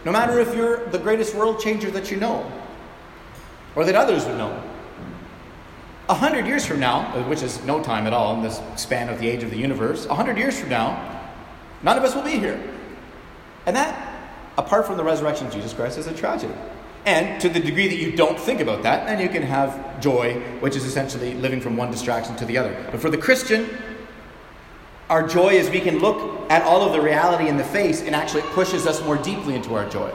no 0.03 0.11
matter 0.11 0.39
if 0.39 0.53
you're 0.55 0.85
the 0.87 0.99
greatest 0.99 1.33
world 1.35 1.59
changer 1.59 1.89
that 1.91 2.11
you 2.11 2.17
know 2.17 2.51
or 3.75 3.85
that 3.85 3.95
others 3.95 4.25
would 4.25 4.37
know, 4.37 4.61
a 6.07 6.13
hundred 6.13 6.45
years 6.45 6.65
from 6.65 6.79
now, 6.79 7.03
which 7.27 7.41
is 7.41 7.63
no 7.65 7.81
time 7.81 8.05
at 8.05 8.13
all 8.13 8.35
in 8.35 8.43
this 8.43 8.61
span 8.75 9.09
of 9.09 9.19
the 9.19 9.27
age 9.27 9.41
of 9.41 9.49
the 9.49 9.57
universe, 9.57 10.05
a 10.05 10.13
hundred 10.13 10.37
years 10.37 10.59
from 10.59 10.69
now, 10.69 11.31
none 11.81 11.97
of 11.97 12.03
us 12.03 12.13
will 12.13 12.21
be 12.21 12.37
here. 12.37 12.61
And 13.65 13.75
that, 13.75 14.14
apart 14.57 14.85
from 14.85 14.97
the 14.97 15.03
resurrection 15.03 15.47
of 15.47 15.53
Jesus 15.53 15.73
Christ, 15.73 15.97
is 15.97 16.07
a 16.07 16.13
tragedy. 16.13 16.53
And 17.05 17.39
to 17.41 17.49
the 17.49 17.59
degree 17.59 17.87
that 17.87 17.97
you 17.97 18.13
don't 18.13 18.39
think 18.39 18.59
about 18.59 18.81
that, 18.83 19.05
then 19.05 19.19
you 19.19 19.29
can 19.29 19.43
have 19.43 20.01
joy, 20.01 20.39
which 20.59 20.75
is 20.75 20.85
essentially 20.85 21.35
living 21.35 21.61
from 21.61 21.77
one 21.77 21.91
distraction 21.91 22.35
to 22.37 22.45
the 22.45 22.57
other. 22.57 22.75
But 22.89 22.99
for 22.99 23.11
the 23.11 23.17
Christian, 23.17 23.69
our 25.07 25.27
joy 25.27 25.49
is 25.49 25.69
we 25.69 25.81
can 25.81 25.99
look 25.99 26.49
at 26.49 26.63
all 26.63 26.81
of 26.81 26.93
the 26.93 27.01
reality 27.01 27.47
in 27.47 27.57
the 27.57 27.63
face 27.63 28.01
and 28.01 28.15
actually 28.15 28.41
it 28.41 28.47
pushes 28.47 28.87
us 28.87 29.03
more 29.03 29.17
deeply 29.17 29.53
into 29.53 29.75
our 29.75 29.87
joy, 29.87 30.11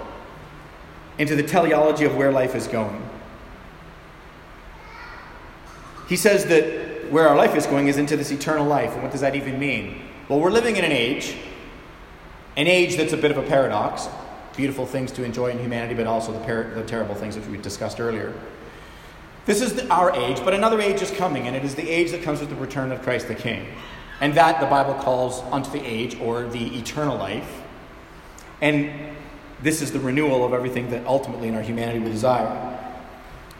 into 1.18 1.36
the 1.36 1.44
teleology 1.44 2.04
of 2.04 2.16
where 2.16 2.32
life 2.32 2.56
is 2.56 2.66
going. 2.66 3.00
He 6.08 6.16
says 6.16 6.46
that 6.46 7.12
where 7.12 7.28
our 7.28 7.36
life 7.36 7.54
is 7.54 7.66
going 7.66 7.86
is 7.86 7.98
into 7.98 8.16
this 8.16 8.32
eternal 8.32 8.66
life. 8.66 8.92
And 8.94 9.02
what 9.02 9.12
does 9.12 9.20
that 9.20 9.36
even 9.36 9.60
mean? 9.60 10.02
Well, 10.28 10.40
we're 10.40 10.50
living 10.50 10.74
in 10.74 10.84
an 10.84 10.90
age, 10.90 11.36
an 12.56 12.66
age 12.66 12.96
that's 12.96 13.12
a 13.12 13.16
bit 13.16 13.30
of 13.30 13.38
a 13.38 13.42
paradox 13.42 14.08
beautiful 14.60 14.84
things 14.84 15.10
to 15.10 15.24
enjoy 15.24 15.46
in 15.46 15.58
humanity, 15.58 15.94
but 15.94 16.06
also 16.06 16.32
the, 16.32 16.40
per- 16.40 16.74
the 16.74 16.82
terrible 16.82 17.14
things 17.14 17.34
which 17.34 17.46
we 17.46 17.56
discussed 17.56 17.98
earlier. 17.98 18.30
This 19.46 19.62
is 19.62 19.72
the, 19.72 19.88
our 19.88 20.14
age, 20.14 20.44
but 20.44 20.52
another 20.52 20.78
age 20.82 21.00
is 21.00 21.10
coming, 21.10 21.46
and 21.46 21.56
it 21.56 21.64
is 21.64 21.74
the 21.74 21.88
age 21.88 22.10
that 22.10 22.22
comes 22.22 22.40
with 22.40 22.50
the 22.50 22.56
return 22.56 22.92
of 22.92 23.00
Christ 23.00 23.26
the 23.26 23.34
King. 23.34 23.66
And 24.20 24.34
that 24.34 24.60
the 24.60 24.66
Bible 24.66 24.92
calls 24.92 25.40
unto 25.50 25.70
the 25.70 25.82
age 25.82 26.20
or 26.20 26.46
the 26.46 26.78
eternal 26.78 27.16
life. 27.16 27.62
And 28.60 29.16
this 29.62 29.80
is 29.80 29.92
the 29.92 29.98
renewal 29.98 30.44
of 30.44 30.52
everything 30.52 30.90
that 30.90 31.06
ultimately 31.06 31.48
in 31.48 31.54
our 31.54 31.62
humanity 31.62 32.00
we 32.00 32.10
desire. 32.10 32.78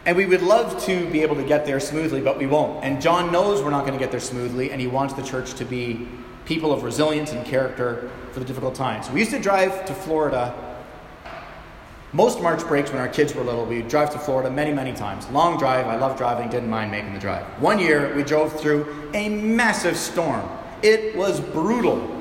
And 0.05 0.15
we 0.15 0.27
would 0.27 0.43
love 0.43 0.85
to 0.85 1.09
be 1.09 1.23
able 1.23 1.35
to 1.37 1.43
get 1.43 1.65
there 1.65 1.79
smoothly, 1.79 2.21
but 2.21 2.37
we 2.37 2.45
won't. 2.45 2.83
And 2.83 3.01
John 3.01 3.31
knows 3.31 3.63
we're 3.63 3.71
not 3.71 3.87
going 3.87 3.97
to 3.97 3.99
get 3.99 4.11
there 4.11 4.19
smoothly, 4.19 4.71
and 4.71 4.79
he 4.79 4.85
wants 4.85 5.15
the 5.15 5.23
church 5.23 5.55
to 5.55 5.65
be 5.65 6.07
people 6.45 6.71
of 6.71 6.83
resilience 6.83 7.31
and 7.31 7.43
character 7.43 8.11
for 8.33 8.39
the 8.39 8.45
difficult 8.45 8.75
times. 8.75 9.09
We 9.09 9.21
used 9.21 9.31
to 9.31 9.39
drive 9.39 9.83
to 9.87 9.95
Florida 9.95 10.70
most 12.13 12.41
March 12.41 12.67
breaks 12.67 12.91
when 12.91 12.99
our 12.99 13.07
kids 13.07 13.33
were 13.33 13.43
little, 13.43 13.65
we'd 13.65 13.87
drive 13.87 14.09
to 14.11 14.19
Florida 14.19 14.51
many, 14.51 14.73
many 14.73 14.91
times. 14.91 15.29
Long 15.29 15.57
drive, 15.57 15.87
I 15.87 15.95
love 15.95 16.17
driving, 16.17 16.49
didn't 16.49 16.69
mind 16.69 16.91
making 16.91 17.13
the 17.13 17.19
drive. 17.19 17.45
One 17.61 17.79
year, 17.79 18.13
we 18.15 18.23
drove 18.23 18.59
through 18.59 19.11
a 19.13 19.29
massive 19.29 19.95
storm. 19.95 20.47
It 20.81 21.15
was 21.15 21.39
brutal. 21.39 22.17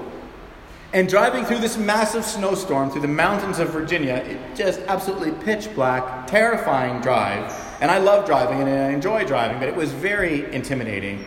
And 0.93 1.09
driving 1.09 1.45
through 1.45 1.59
this 1.59 1.77
massive 1.77 2.25
snowstorm 2.25 2.91
through 2.91 3.01
the 3.01 3.09
mountains 3.09 3.59
of 3.59 3.71
Virginia, 3.71 4.15
it 4.15 4.57
just 4.57 4.81
absolutely 4.83 5.33
pitch 5.45 5.73
black, 5.75 6.29
terrifying 6.29 7.01
drive. 7.01 7.53
And 7.81 7.91
I 7.91 7.99
love 7.99 8.27
driving 8.27 8.61
and 8.61 8.69
I 8.69 8.91
enjoy 8.91 9.25
driving, 9.25 9.59
but 9.59 9.69
it 9.69 9.75
was 9.75 9.91
very 9.91 10.53
intimidating. 10.53 11.25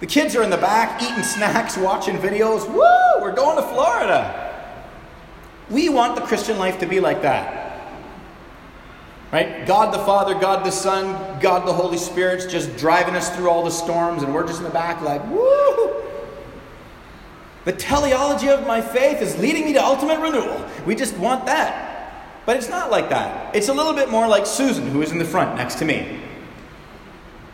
The 0.00 0.06
kids 0.06 0.34
are 0.36 0.42
in 0.42 0.50
the 0.50 0.56
back 0.56 1.02
eating 1.02 1.22
snacks, 1.22 1.76
watching 1.76 2.16
videos. 2.16 2.66
Woo, 2.66 3.22
we're 3.22 3.34
going 3.34 3.56
to 3.56 3.62
Florida. 3.62 4.40
We 5.68 5.90
want 5.90 6.14
the 6.14 6.22
Christian 6.22 6.58
life 6.58 6.78
to 6.80 6.86
be 6.86 7.00
like 7.00 7.20
that. 7.22 7.63
Right? 9.34 9.66
God 9.66 9.92
the 9.92 9.98
Father, 9.98 10.34
God 10.34 10.64
the 10.64 10.70
Son, 10.70 11.40
God 11.40 11.66
the 11.66 11.72
Holy 11.72 11.98
Spirit's 11.98 12.46
just 12.46 12.76
driving 12.76 13.16
us 13.16 13.34
through 13.34 13.50
all 13.50 13.64
the 13.64 13.70
storms, 13.72 14.22
and 14.22 14.32
we're 14.32 14.46
just 14.46 14.58
in 14.58 14.64
the 14.64 14.70
back, 14.70 15.02
like, 15.02 15.28
woo! 15.28 16.04
The 17.64 17.72
teleology 17.72 18.48
of 18.48 18.64
my 18.64 18.80
faith 18.80 19.20
is 19.20 19.36
leading 19.36 19.64
me 19.64 19.72
to 19.72 19.84
ultimate 19.84 20.20
renewal. 20.20 20.64
We 20.86 20.94
just 20.94 21.16
want 21.16 21.46
that. 21.46 22.46
But 22.46 22.58
it's 22.58 22.68
not 22.68 22.92
like 22.92 23.08
that. 23.08 23.56
It's 23.56 23.68
a 23.68 23.74
little 23.74 23.92
bit 23.92 24.08
more 24.08 24.28
like 24.28 24.46
Susan, 24.46 24.86
who 24.86 25.02
is 25.02 25.10
in 25.10 25.18
the 25.18 25.24
front 25.24 25.56
next 25.56 25.80
to 25.80 25.84
me, 25.84 26.20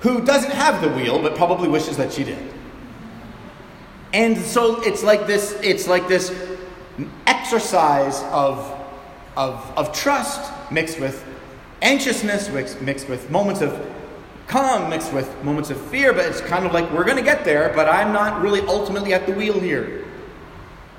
who 0.01 0.23
doesn't 0.23 0.53
have 0.53 0.83
the 0.83 0.91
wheel, 0.91 1.23
but 1.23 1.35
probably 1.35 1.71
wishes 1.71 1.97
that 1.97 2.13
she 2.13 2.25
did. 2.25 2.53
And 4.13 4.37
so 4.37 4.83
it's 4.83 5.03
like 5.03 5.27
this, 5.27 5.59
it's 5.63 5.89
like 5.89 6.09
this 6.09 6.31
exercise 7.27 8.23
of, 8.25 8.71
of, 9.35 9.73
of 9.79 9.95
trust 9.95 10.53
mixed 10.71 11.01
with 11.01 11.25
anxiousness 11.83 12.51
mixed 12.81 13.09
with 13.09 13.31
moments 13.31 13.61
of 13.61 13.91
calm 14.51 14.91
mixed 14.91 15.13
with 15.13 15.45
moments 15.45 15.71
of 15.71 15.81
fear, 15.91 16.13
but 16.13 16.25
it's 16.25 16.41
kind 16.41 16.67
of 16.67 16.73
like 16.73 16.91
we're 16.91 17.05
going 17.05 17.17
to 17.17 17.23
get 17.23 17.45
there, 17.45 17.73
but 17.75 17.89
I'm 17.89 18.13
not 18.13 18.43
really 18.43 18.61
ultimately 18.63 19.15
at 19.15 19.25
the 19.25 19.33
wheel 19.33 19.59
here. 19.59 20.05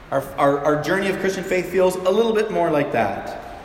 Our, 0.10 0.24
our, 0.38 0.60
our, 0.60 0.84
journey 0.84 1.10
of 1.10 1.20
Christian 1.20 1.44
faith 1.44 1.70
feels 1.70 1.96
a 1.96 2.10
little 2.10 2.34
bit 2.34 2.50
more 2.50 2.72
like 2.72 2.94
that. 2.94 3.60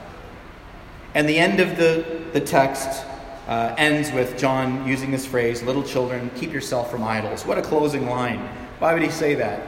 And 1.15 1.29
the 1.29 1.39
end 1.39 1.61
of 1.61 1.77
the, 1.77 2.25
the 2.33 2.41
text 2.41 3.05
uh, 3.47 3.75
ends 3.79 4.11
with 4.11 4.37
John 4.37 4.87
using 4.87 5.13
this 5.13 5.25
phrase, 5.25 5.63
Little 5.63 5.85
children, 5.85 6.31
keep 6.35 6.53
yourself 6.53 6.91
from 6.91 7.05
idols. 7.05 7.47
What 7.47 7.59
a 7.59 7.63
closing 7.63 8.07
line. 8.07 8.41
Why 8.81 8.93
would 8.93 9.03
he 9.03 9.11
say 9.11 9.37
that? 9.37 9.63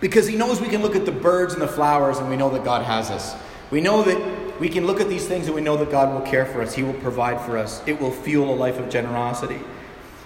Because 0.00 0.26
he 0.26 0.36
knows 0.36 0.60
we 0.60 0.68
can 0.68 0.82
look 0.82 0.96
at 0.96 1.06
the 1.06 1.12
birds 1.12 1.52
and 1.52 1.62
the 1.62 1.68
flowers 1.68 2.18
and 2.18 2.28
we 2.28 2.36
know 2.36 2.50
that 2.50 2.64
God 2.64 2.84
has 2.84 3.10
us. 3.10 3.36
We 3.70 3.80
know 3.80 4.02
that 4.02 4.39
we 4.60 4.68
can 4.68 4.86
look 4.86 5.00
at 5.00 5.08
these 5.08 5.26
things 5.26 5.46
and 5.46 5.54
we 5.54 5.62
know 5.62 5.78
that 5.78 5.90
God 5.90 6.12
will 6.12 6.20
care 6.20 6.44
for 6.44 6.60
us. 6.60 6.74
He 6.74 6.82
will 6.82 6.92
provide 6.94 7.40
for 7.40 7.56
us. 7.56 7.82
It 7.86 7.98
will 7.98 8.10
fuel 8.10 8.52
a 8.52 8.54
life 8.54 8.78
of 8.78 8.90
generosity. 8.90 9.58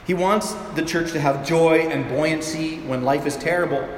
He 0.08 0.12
wants 0.12 0.52
the 0.74 0.84
church 0.84 1.12
to 1.12 1.20
have 1.20 1.46
joy 1.46 1.86
and 1.86 2.08
buoyancy 2.08 2.80
when 2.80 3.04
life 3.04 3.26
is 3.26 3.36
terrible. 3.36 3.88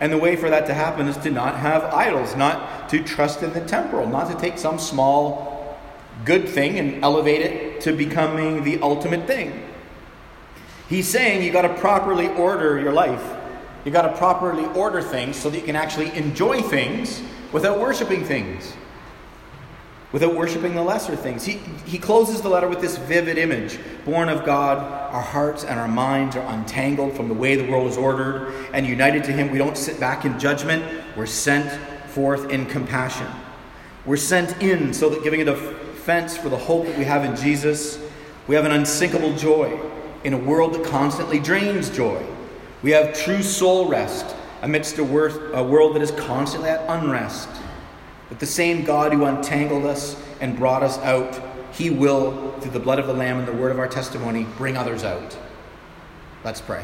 And 0.00 0.10
the 0.10 0.16
way 0.16 0.34
for 0.34 0.48
that 0.48 0.66
to 0.66 0.74
happen 0.74 1.08
is 1.08 1.18
to 1.18 1.30
not 1.30 1.56
have 1.56 1.84
idols, 1.84 2.34
not 2.34 2.88
to 2.88 3.04
trust 3.04 3.42
in 3.42 3.52
the 3.52 3.60
temporal, 3.60 4.08
not 4.08 4.30
to 4.30 4.36
take 4.36 4.56
some 4.56 4.78
small 4.78 5.78
good 6.24 6.48
thing 6.48 6.78
and 6.78 7.04
elevate 7.04 7.42
it 7.42 7.82
to 7.82 7.92
becoming 7.92 8.64
the 8.64 8.80
ultimate 8.80 9.26
thing. 9.26 9.62
He's 10.88 11.06
saying 11.06 11.42
you 11.42 11.52
got 11.52 11.62
to 11.62 11.74
properly 11.74 12.28
order 12.28 12.80
your 12.80 12.92
life. 12.92 13.36
You 13.84 13.90
got 13.90 14.02
to 14.02 14.16
properly 14.16 14.64
order 14.74 15.02
things 15.02 15.36
so 15.36 15.50
that 15.50 15.58
you 15.58 15.64
can 15.64 15.76
actually 15.76 16.16
enjoy 16.16 16.62
things 16.62 17.22
without 17.52 17.78
worshiping 17.78 18.24
things 18.24 18.72
without 20.12 20.34
worshiping 20.34 20.74
the 20.74 20.82
lesser 20.82 21.16
things. 21.16 21.44
He, 21.44 21.58
he 21.86 21.98
closes 21.98 22.42
the 22.42 22.48
letter 22.48 22.68
with 22.68 22.80
this 22.80 22.98
vivid 22.98 23.38
image. 23.38 23.78
Born 24.04 24.28
of 24.28 24.44
God, 24.44 24.78
our 25.12 25.22
hearts 25.22 25.64
and 25.64 25.80
our 25.80 25.88
minds 25.88 26.36
are 26.36 26.46
untangled 26.54 27.14
from 27.14 27.28
the 27.28 27.34
way 27.34 27.56
the 27.56 27.70
world 27.70 27.90
is 27.90 27.96
ordered 27.96 28.52
and 28.72 28.86
united 28.86 29.24
to 29.24 29.32
Him. 29.32 29.50
We 29.50 29.58
don't 29.58 29.76
sit 29.76 29.98
back 29.98 30.24
in 30.24 30.38
judgment, 30.38 30.84
we're 31.16 31.26
sent 31.26 31.70
forth 32.10 32.50
in 32.50 32.66
compassion. 32.66 33.26
We're 34.04 34.16
sent 34.16 34.62
in 34.62 34.92
so 34.92 35.08
that 35.08 35.22
giving 35.22 35.40
a 35.40 35.44
defense 35.44 36.36
for 36.36 36.48
the 36.48 36.58
hope 36.58 36.86
that 36.86 36.98
we 36.98 37.04
have 37.04 37.24
in 37.24 37.36
Jesus, 37.36 37.98
we 38.48 38.54
have 38.54 38.64
an 38.64 38.72
unsinkable 38.72 39.34
joy 39.36 39.80
in 40.24 40.34
a 40.34 40.38
world 40.38 40.74
that 40.74 40.84
constantly 40.84 41.38
drains 41.38 41.88
joy. 41.88 42.24
We 42.82 42.90
have 42.90 43.16
true 43.16 43.42
soul 43.42 43.88
rest 43.88 44.34
amidst 44.62 44.98
a, 44.98 45.04
world 45.04 45.94
that 45.94 46.02
is 46.02 46.10
constantly 46.12 46.70
at 46.70 46.84
unrest. 46.88 47.48
But 48.32 48.40
the 48.40 48.46
same 48.46 48.82
God 48.82 49.12
who 49.12 49.26
untangled 49.26 49.84
us 49.84 50.16
and 50.40 50.56
brought 50.56 50.82
us 50.82 50.96
out, 51.00 51.38
he 51.70 51.90
will, 51.90 52.58
through 52.60 52.70
the 52.70 52.80
blood 52.80 52.98
of 52.98 53.06
the 53.06 53.12
Lamb 53.12 53.38
and 53.38 53.46
the 53.46 53.52
word 53.52 53.70
of 53.70 53.78
our 53.78 53.86
testimony, 53.86 54.46
bring 54.56 54.74
others 54.74 55.04
out. 55.04 55.36
Let's 56.42 56.62
pray. 56.62 56.82